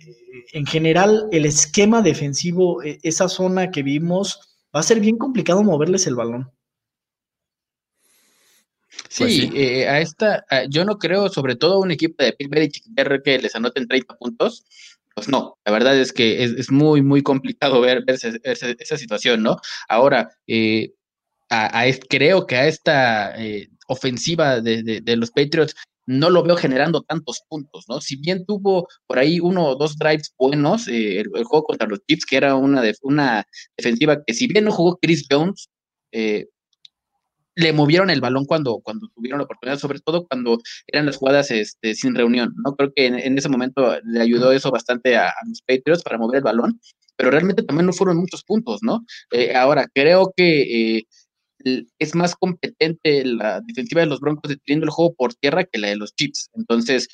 [0.52, 5.62] en general el esquema defensivo, e, esa zona que vimos, va a ser bien complicado
[5.62, 6.50] moverles el balón.
[9.08, 13.22] Sí, pues eh, a esta, yo no creo, sobre todo un equipo de Pittsburgh ver
[13.22, 14.64] que les anoten 30 puntos,
[15.16, 19.56] pues no, la verdad es que es, muy, muy complicado ver, esa situación, ¿no?
[19.88, 20.92] Ahora, eh,
[22.10, 25.74] creo que a esta eh, ofensiva de, los Patriots
[26.06, 28.00] no lo veo generando tantos puntos, ¿no?
[28.00, 32.24] Si bien tuvo por ahí uno o dos drives buenos, el, juego contra los Chiefs,
[32.24, 33.44] que era una, una
[33.76, 35.68] defensiva que si bien no jugó Chris Jones,
[36.12, 36.46] eh,
[37.56, 41.50] le movieron el balón cuando, cuando tuvieron la oportunidad, sobre todo cuando eran las jugadas
[41.50, 42.76] este, sin reunión, ¿no?
[42.76, 46.44] Creo que en, ese momento le ayudó eso bastante a, los Patriots para mover el
[46.44, 46.78] balón,
[47.16, 49.04] pero realmente también no fueron muchos puntos, ¿no?
[49.32, 51.06] Eh, ahora, creo que eh,
[51.58, 55.88] es más competente la defensiva de los Broncos deteniendo el juego por tierra que la
[55.88, 56.50] de los Chips.
[56.54, 57.08] Entonces,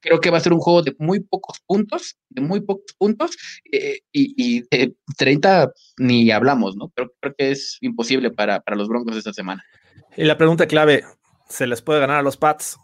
[0.00, 3.36] creo que va a ser un juego de muy pocos puntos, de muy pocos puntos,
[3.72, 6.90] eh, y, de 30 ni hablamos, ¿no?
[6.90, 9.64] Creo, creo que es imposible para, para los Broncos esta semana.
[10.16, 11.04] Y la pregunta clave,
[11.48, 12.78] ¿se les puede ganar a los Pats?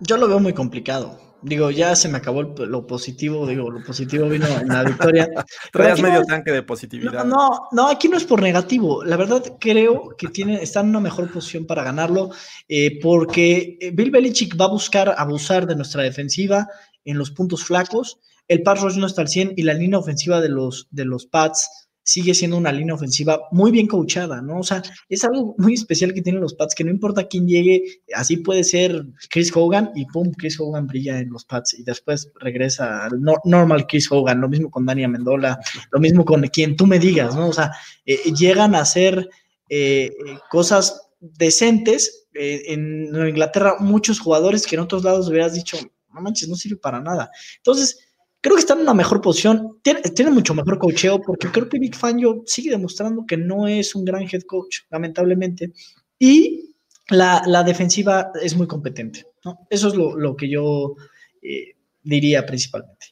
[0.00, 1.27] Yo lo veo muy complicado.
[1.40, 5.28] Digo, ya se me acabó lo positivo, digo, lo positivo vino en la victoria.
[5.72, 7.24] Traías medio tanque de positividad.
[7.24, 9.04] No, no, aquí no es por negativo.
[9.04, 12.30] La verdad creo que tiene, está en una mejor posición para ganarlo,
[12.68, 16.66] eh, porque eh, Bill Belichick va a buscar abusar de nuestra defensiva
[17.04, 18.18] en los puntos flacos.
[18.48, 21.26] El pass rush no está al 100 y la línea ofensiva de los, de los
[21.26, 24.60] Pats sigue siendo una línea ofensiva muy bien coachada, ¿no?
[24.60, 28.00] O sea, es algo muy especial que tienen los Pats, que no importa quién llegue,
[28.14, 32.32] así puede ser Chris Hogan y pum, Chris Hogan brilla en los Pats y después
[32.40, 35.58] regresa al normal Chris Hogan, lo mismo con Dani Amendola,
[35.90, 37.48] lo mismo con quien tú me digas, ¿no?
[37.48, 37.72] O sea,
[38.06, 39.28] eh, llegan a hacer
[39.68, 40.10] eh,
[40.50, 42.26] cosas decentes.
[42.32, 45.76] Eh, en Inglaterra, muchos jugadores que en otros lados hubieras dicho,
[46.14, 47.30] no manches, no sirve para nada.
[47.58, 48.07] Entonces,
[48.40, 49.78] creo que están en una mejor posición.
[49.82, 54.04] Tiene, mucho mejor coacheo porque creo que Big Fangio sigue demostrando que no es un
[54.04, 55.72] gran head coach, lamentablemente.
[56.18, 56.74] Y
[57.08, 59.26] la, defensiva es muy competente.
[59.70, 60.96] Eso es lo, que yo
[61.42, 63.06] eh, diría principalmente.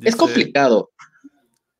[0.00, 0.90] es complicado.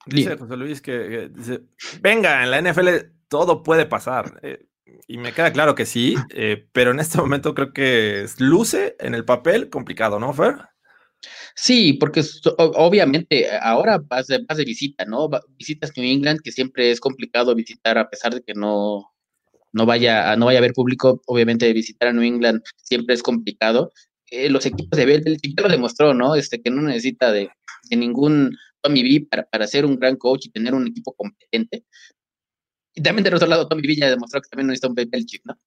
[0.06, 1.62] Dice José Luis que, dice,
[2.00, 2.88] venga, en la NFL
[3.28, 4.40] todo puede pasar.
[4.42, 4.66] Eh,
[5.06, 9.14] y me queda claro que sí, eh, pero en este momento creo que luce en
[9.14, 10.71] el papel complicado, ¿no, Fer?
[11.54, 15.28] Sí, porque obviamente ahora vas de, vas de visita, ¿no?
[15.56, 19.12] Visitas New England, que siempre es complicado visitar a pesar de que no,
[19.72, 23.92] no vaya, no vaya a haber público, obviamente visitar a New England siempre es complicado.
[24.30, 26.34] Eh, los equipos de Belichick ya lo demostró, ¿no?
[26.34, 27.50] Este, que no necesita de,
[27.90, 31.84] ningún Tommy B para, para ser un gran coach y tener un equipo competente.
[32.94, 35.58] Y también de otro lado, Tommy ya demostró que también no necesita un Belichick, ¿no?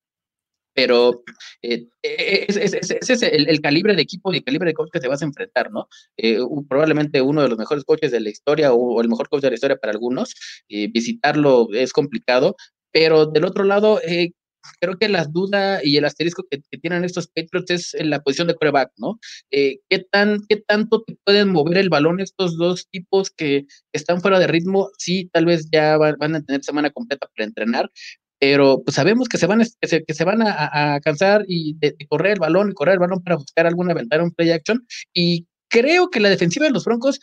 [0.76, 1.23] Pero
[1.61, 5.07] eh, eh, ese es, el, calibre de equipo y el calibre de coach que te
[5.07, 5.88] vas a enfrentar, ¿no?
[6.17, 9.49] Eh, probablemente uno de los mejores coaches de la historia o, el mejor coach de
[9.49, 10.36] la historia para algunos,
[10.67, 12.55] visitarlo es complicado,
[12.91, 14.01] pero del otro lado,
[14.82, 18.47] creo que la duda y el asterisco que, tienen estos Patriots es en la posición
[18.47, 19.17] de coreback, ¿no?
[19.49, 24.39] ¿qué, tan, ¿Qué tanto te pueden mover el balón estos dos tipos que están fuera
[24.39, 24.89] de ritmo?
[24.97, 27.91] Sí, tal vez ya van a tener semana completa para entrenar,
[28.39, 31.95] pero pues sabemos que se van, que se, que se van a, cansar y de,
[32.07, 36.09] correr el balón, correr el balón para buscar alguna ventana, un play action, y creo
[36.09, 37.19] que la defensiva de los Broncos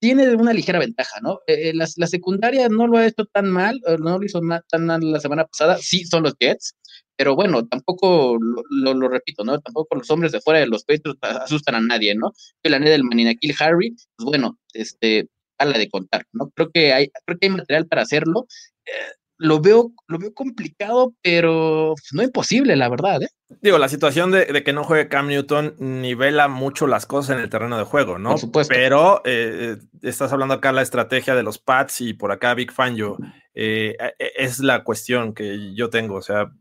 [0.00, 1.40] tiene una ligera ventaja, ¿no?
[1.46, 5.00] Eh, eh, la, secundaria no lo ha hecho tan mal, no lo hizo tan mal
[5.02, 6.74] la semana pasada, sí son los Jets,
[7.16, 9.58] pero bueno, tampoco lo, lo, repito, ¿no?
[9.60, 12.32] Tampoco los hombres de fuera de los Patriots asustan a nadie, ¿no?
[12.62, 15.28] El anel del Maninaquil Harry, pues bueno, este,
[15.58, 16.50] la de contar, ¿no?
[16.54, 18.46] Creo que hay, creo que hay material para hacerlo.
[18.86, 18.90] Eh,
[19.38, 23.22] lo veo, lo veo complicado, pero pues, no imposible, la verdad.
[23.22, 23.28] ¿eh?
[23.62, 27.48] Digo, la situación de, que no juegue Cam Newton nivela mucho las cosas en el
[27.48, 28.30] terreno de juego, ¿no?
[28.30, 28.74] Por supuesto.
[28.74, 32.96] Pero eh, estás hablando acá la estrategia de los Pats y por acá Big Fan
[32.96, 33.16] yo.
[33.54, 36.16] Eh, es la cuestión que yo tengo.
[36.16, 36.52] O sea,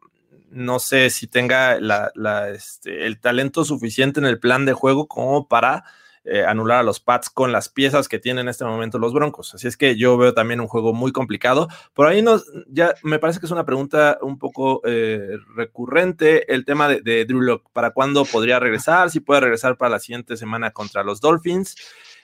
[0.49, 1.78] no sé si tenga
[2.53, 5.84] este, el talento suficiente en el plan de juego como para
[6.30, 9.55] eh, anular a los Pats con las piezas que tienen en este momento los Broncos.
[9.55, 11.69] Así es que yo veo también un juego muy complicado.
[11.93, 16.65] Por ahí nos, ya me parece que es una pregunta un poco eh, recurrente el
[16.65, 17.69] tema de, Drew Locke.
[17.71, 19.09] ¿Para cuándo podría regresar?
[19.09, 21.78] Si puede regresar para la siguiente semana contra los Dolphins.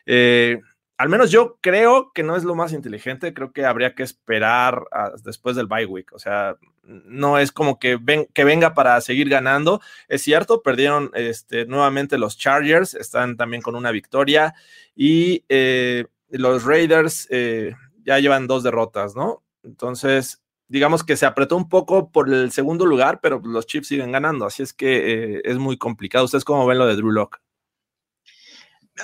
[0.06, 0.60] Eh,
[0.98, 4.84] al menos yo creo que no es lo más inteligente, creo que habría que esperar
[5.24, 9.30] después del bye week, o sea, no es como que, ven, que venga para seguir
[9.30, 9.82] ganando.
[10.08, 14.54] Es cierto, perdieron este, nuevamente los Chargers, están también con una victoria
[14.96, 19.44] y eh, los Raiders eh, ya llevan dos derrotas, ¿no?
[19.64, 24.12] Entonces, digamos que se apretó un poco por el segundo lugar, pero los Chiefs siguen
[24.12, 26.26] ganando, así es que eh, es muy complicado.
[26.26, 27.40] ¿Ustedes cómo ven lo de Drew Locke?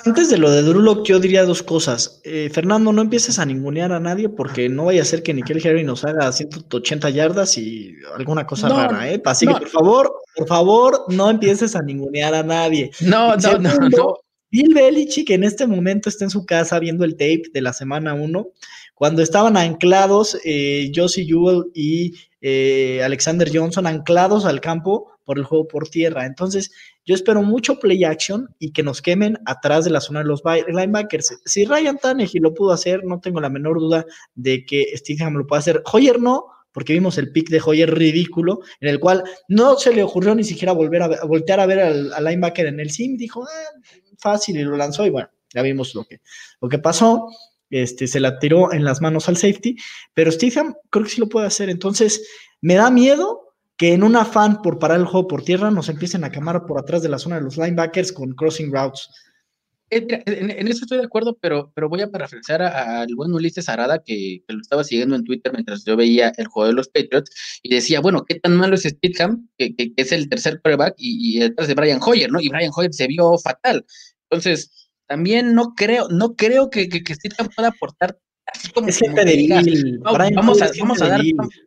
[0.04, 2.20] Antes de lo de Drew yo diría dos cosas.
[2.22, 5.66] Eh, Fernando, no empieces a ningunear a nadie porque no vaya a ser que Nickel
[5.66, 9.20] Harry nos haga 180 yardas y alguna cosa rara, ¿eh?
[9.24, 12.92] Así que por favor, por favor, no empieces a ningunear a nadie.
[13.00, 14.16] No, no, no, no.
[14.52, 18.14] Bill Belichick en este momento está en su casa viendo el tape de la semana
[18.14, 18.46] 1,
[19.00, 25.44] cuando estaban anclados eh, Josie Jewell y eh, Alexander Johnson, anclados al campo por el
[25.44, 26.26] juego por tierra.
[26.26, 26.70] Entonces,
[27.06, 30.42] yo espero mucho play action y que nos quemen atrás de la zona de los
[30.44, 31.40] linebackers.
[31.46, 35.46] Si Ryan Tannehill lo pudo hacer, no tengo la menor duda de que Steve lo
[35.46, 35.82] puede hacer.
[35.90, 40.02] Hoyer no, porque vimos el pick de Hoyer ridículo, en el cual no se le
[40.02, 43.80] ocurrió ni siquiera volver a, voltear a ver al, linebacker en el sim, dijo, ah,
[44.18, 46.20] fácil, y lo lanzó, y bueno, ya vimos lo que,
[46.60, 47.30] lo que pasó.
[47.70, 49.76] Este, se la tiró en las manos al safety,
[50.12, 51.70] pero Stephen creo que sí lo puede hacer.
[51.70, 52.28] Entonces,
[52.60, 56.24] me da miedo que en un afán por parar el juego por tierra nos empiecen
[56.24, 59.08] a quemar por atrás de la zona de los linebackers con crossing routes.
[59.88, 64.44] En, eso estoy de acuerdo, pero, pero voy a parafrasear al buen Ulises Arada, que,
[64.46, 68.00] lo estaba siguiendo en Twitter mientras yo veía el juego de los Patriots, y decía,
[68.00, 71.66] bueno, ¿qué tan malo es Steadham, que, que, es el tercer quarterback, y, y, detrás
[71.66, 72.40] de Brian Hoyer, ¿no?
[72.40, 73.84] Y Brian Hoyer se vio fatal.
[74.30, 74.79] Entonces,
[75.10, 77.16] también no creo, no creo que, que, que
[77.56, 79.98] pueda aportar así como, es como de
[80.36, 81.20] vamos, a, vamos a dar,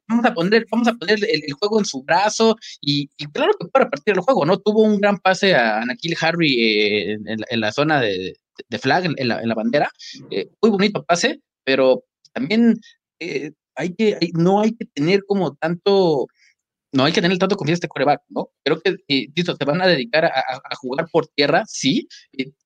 [0.07, 3.83] vamos a poner, vamos a poner el, juego en su brazo y, claro que puede
[3.83, 4.59] repartir el juego, ¿no?
[4.59, 8.37] Tuvo un gran pase a Nakil Harry eh, en, la zona de,
[8.69, 9.91] de flag, en la, en la bandera,
[10.31, 12.79] eh, muy bonito pase, pero también
[13.19, 16.27] eh, hay que, no hay que tener como tanto,
[16.93, 18.49] no hay que tener tanto confianza este coreback, ¿no?
[18.63, 22.07] Creo que, eh, te van a dedicar a, jugar por tierra, sí.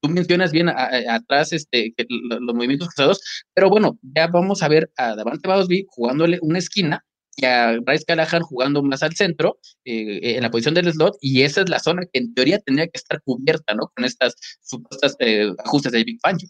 [0.02, 3.22] tú mencionas bien atrás este, los movimientos cruzados,
[3.54, 7.04] pero bueno, ya vamos a ver a Davante Badosby jugándole una esquina
[7.38, 11.44] y a Bryce Callahan jugando más al centro, eh, en la posición del slot, y
[11.44, 13.92] esa es la zona que en teoría tendría que estar cubierta, ¿no?
[13.96, 16.50] Con estas supuestas eh, ajustes de Big Fangio.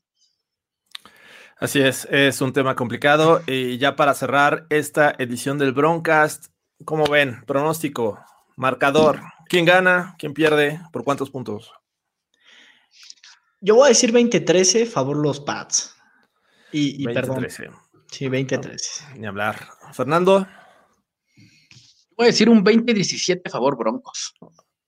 [1.59, 3.41] Así es, es un tema complicado.
[3.47, 6.47] Y ya para cerrar esta edición del Broncast,
[6.85, 7.43] ¿Cómo ven?
[7.45, 8.19] Pronóstico,
[8.55, 9.21] marcador.
[9.49, 10.15] ¿Quién gana?
[10.17, 10.79] ¿Quién pierde?
[10.91, 11.71] ¿Por cuántos puntos?
[13.61, 15.95] Yo voy a decir 20-13, favor los Pats.
[16.71, 17.39] Y, y 20, perdón.
[17.39, 17.69] 13.
[18.11, 19.17] Sí, 20-13.
[19.17, 19.67] Ni hablar.
[19.93, 20.47] Fernando.
[22.15, 24.35] Voy a decir un 20-17, favor Broncos.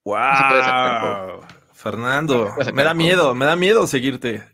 [0.04, 1.42] ¡Wow!
[1.72, 4.46] Fernando, me da miedo, me da miedo seguirte.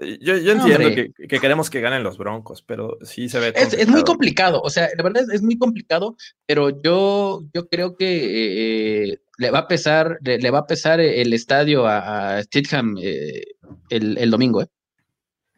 [0.00, 0.90] Eh, yo, entiendo
[1.28, 3.52] que, queremos que ganen los Broncos, pero sí se ve.
[3.56, 6.16] Es, muy complicado, o sea, la verdad es, muy complicado,
[6.46, 11.32] pero yo, yo creo que eh, le va a pesar, le, va a pesar el
[11.32, 13.44] estadio a, a eh,
[13.88, 14.62] el, domingo.
[14.62, 14.68] ¿eh?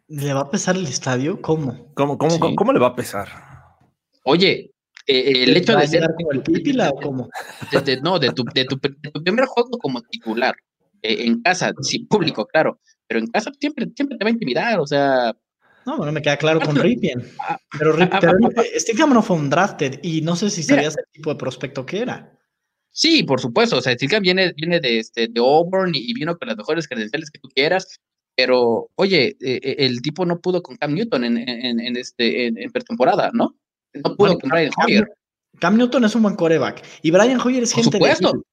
[0.09, 1.41] ¿Le va a pesar el estadio?
[1.43, 1.93] ¿Cómo?
[1.95, 3.28] ¿Cómo, cómo, cómo, le va a pesar?
[4.24, 4.72] Oye,
[5.07, 6.05] el hecho de ser.
[6.30, 7.28] el pípila o cómo?
[8.03, 10.55] no, de tu, de tu, primer juego como titular,
[11.03, 14.86] en casa, sí, público, claro pero en casa siempre, siempre te va a intimidar, o
[14.86, 15.34] sea.
[15.86, 17.24] No, bueno, me queda claro con Ripien.
[17.40, 17.96] Ah, pero,
[18.76, 22.01] Steve no fue un drafted y no sé si sabías el tipo de prospecto que
[22.01, 22.38] era.
[22.90, 23.78] Sí, por supuesto.
[23.78, 27.30] O sea, Steve viene, viene de, este, de Auburn y, vino con las mejores credenciales
[27.30, 27.99] que tú quieras.
[28.36, 32.46] Pero, oye, eh, eh, el tipo no pudo con Cam Newton en, en, en este,
[32.46, 33.57] en, pretemporada, ¿no?
[33.94, 35.09] No pudo con Brian Hoyer.
[35.59, 36.84] Cam Newton es un buen coreback.
[37.03, 38.44] Y Brian Hoyer es por gente supuesto.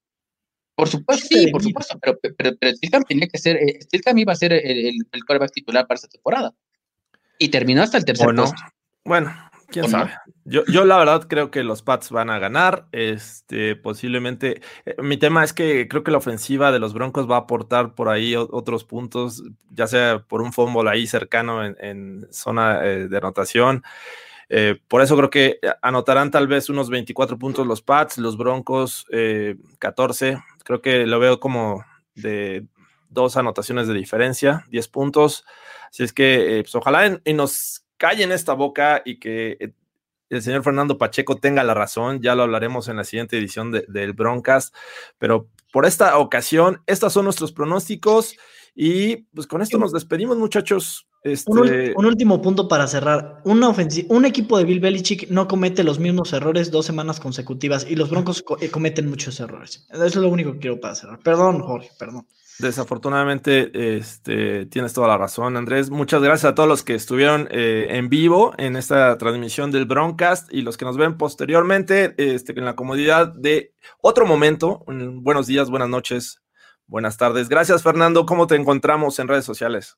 [0.75, 3.79] Por supuesto, sí, por supuesto, pero, pero, pero tenía que ser, eh,
[4.15, 6.53] iba a ser el, el, quarterback titular para esta temporada.
[7.39, 8.53] Y terminó hasta el tercer puesto.
[9.05, 9.33] Bueno,
[9.69, 10.11] quién sabe.
[10.43, 12.87] Yo, yo la verdad creo que los Pats van a ganar.
[12.91, 14.61] Este, posiblemente.
[14.85, 17.95] Eh, mi tema es que creo que la ofensiva de los Broncos va a aportar
[17.95, 23.17] por ahí otros puntos, ya sea por un fumble ahí cercano en, zona eh, de
[23.17, 23.81] anotación.
[24.89, 29.07] por eso creo que anotarán tal vez unos 24 puntos los Pats, los Broncos
[29.79, 30.37] 14.
[30.65, 31.85] Creo que lo veo como
[32.15, 32.67] de
[33.09, 35.45] dos anotaciones de diferencia, 10 puntos.
[35.89, 39.73] Así es que, eh, pues, ojalá y nos callen esta boca y que eh,
[40.29, 42.19] el señor Fernando Pacheco tenga la razón.
[42.21, 44.75] Ya lo hablaremos en la siguiente edición del Broncast.
[45.19, 48.35] Pero por esta ocasión, estos son nuestros pronósticos.
[48.73, 51.07] Y pues con esto nos despedimos, muchachos.
[51.25, 51.93] Este...
[51.95, 53.41] Un, último punto para cerrar.
[53.45, 53.73] Una
[54.09, 58.11] un equipo de Bill Belichick no comete los mismos errores dos semanas consecutivas y los
[58.11, 59.87] Broncos eh, cometen muchos errores.
[59.89, 61.17] Eso es lo único que quiero para cerrar.
[61.23, 62.27] Perdón, Jorge, perdón.
[62.59, 65.89] Desafortunadamente, este, tienes toda la razón, Andrés.
[65.89, 70.53] Muchas gracias a todos los que estuvieron eh, en vivo en esta transmisión del Broncast
[70.53, 74.85] y los que nos ven posteriormente este, en la comodidad de otro momento.
[74.85, 76.43] Buenos días, buenas noches,
[76.85, 77.49] buenas tardes.
[77.49, 78.27] Gracias, Fernando.
[78.27, 79.97] ¿Cómo te encontramos en redes sociales?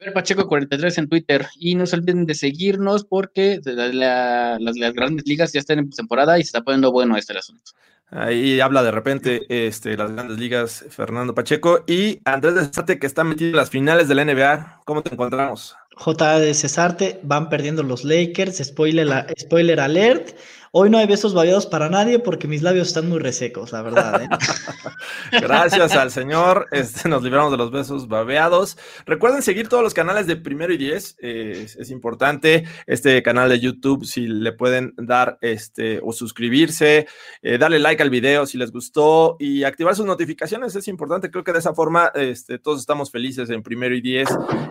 [0.00, 5.52] Ver Pacheco 43 en Twitter y no se olviden de seguirnos porque las, grandes ligas
[5.52, 7.72] ya están en temporada y se está poniendo bueno este asunto.
[8.12, 13.06] Ahí habla de repente este, las grandes ligas Fernando Pacheco y Andrés de Cesarte que
[13.06, 14.80] está metido en las finales de la NBA.
[14.84, 15.76] ¿Cómo te encontramos?
[15.96, 20.30] J de Cesarte, van perdiendo los Lakers, spoiler, spoiler alert.
[20.72, 24.22] Hoy no hay besos babeados para nadie porque mis labios están muy resecos, la verdad.
[24.22, 24.28] ¿eh?
[25.40, 28.78] Gracias al Señor, este, nos libramos de los besos babeados.
[29.04, 32.68] Recuerden seguir todos los canales de Primero y Diez, eh, es, importante.
[32.86, 37.08] Este canal de YouTube, si le pueden dar este o suscribirse,
[37.42, 41.32] eh, darle like al video si les gustó y activar sus notificaciones, es importante.
[41.32, 44.28] Creo que de esa forma este, todos estamos felices en Primero y Diez.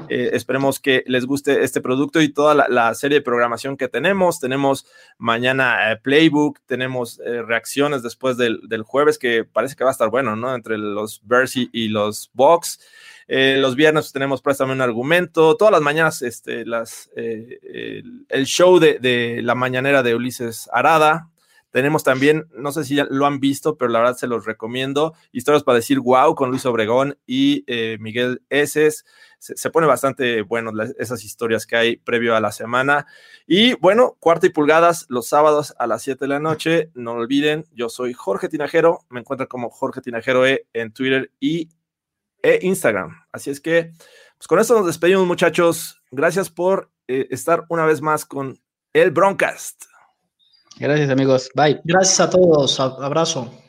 [0.07, 4.39] esperemos que les guste este producto y toda la serie de programación que tenemos.
[4.39, 4.85] Tenemos
[5.17, 10.09] mañana eh, playbook, tenemos eh, reacciones después del, jueves que parece que va a estar
[10.09, 10.53] bueno, ¿no?
[10.53, 12.79] Entre los Bears y, los Bucks.
[13.27, 15.55] Eh, los viernes tenemos Préstame un argumento.
[15.55, 21.29] Todas las mañanas, este, las, el, show de, de, la mañanera de Ulises Arada.
[21.71, 25.13] Tenemos también, no sé si ya lo han visto, pero la verdad se los recomiendo.
[25.31, 27.63] Historias para decir wow con Luis Obregón y
[27.99, 29.05] Miguel Eses
[29.39, 33.07] se, pone bastante bueno esas historias que hay previo a la semana.
[33.47, 36.91] Y bueno, cuarta y pulgadas los sábados a las 7 de la noche.
[36.93, 41.69] No olviden, yo soy Jorge Tinajero, me encuentran como Jorge Tinajero e en Twitter y
[42.43, 43.23] e Instagram.
[43.31, 43.91] Así es que,
[44.37, 46.01] pues con esto nos despedimos, muchachos.
[46.11, 48.59] Gracias por eh, estar una vez más con
[48.93, 49.85] el Broncast.
[50.77, 51.49] Gracias, amigos.
[51.55, 51.81] Bye.
[51.83, 52.79] Gracias a todos.
[52.79, 53.68] Abrazo.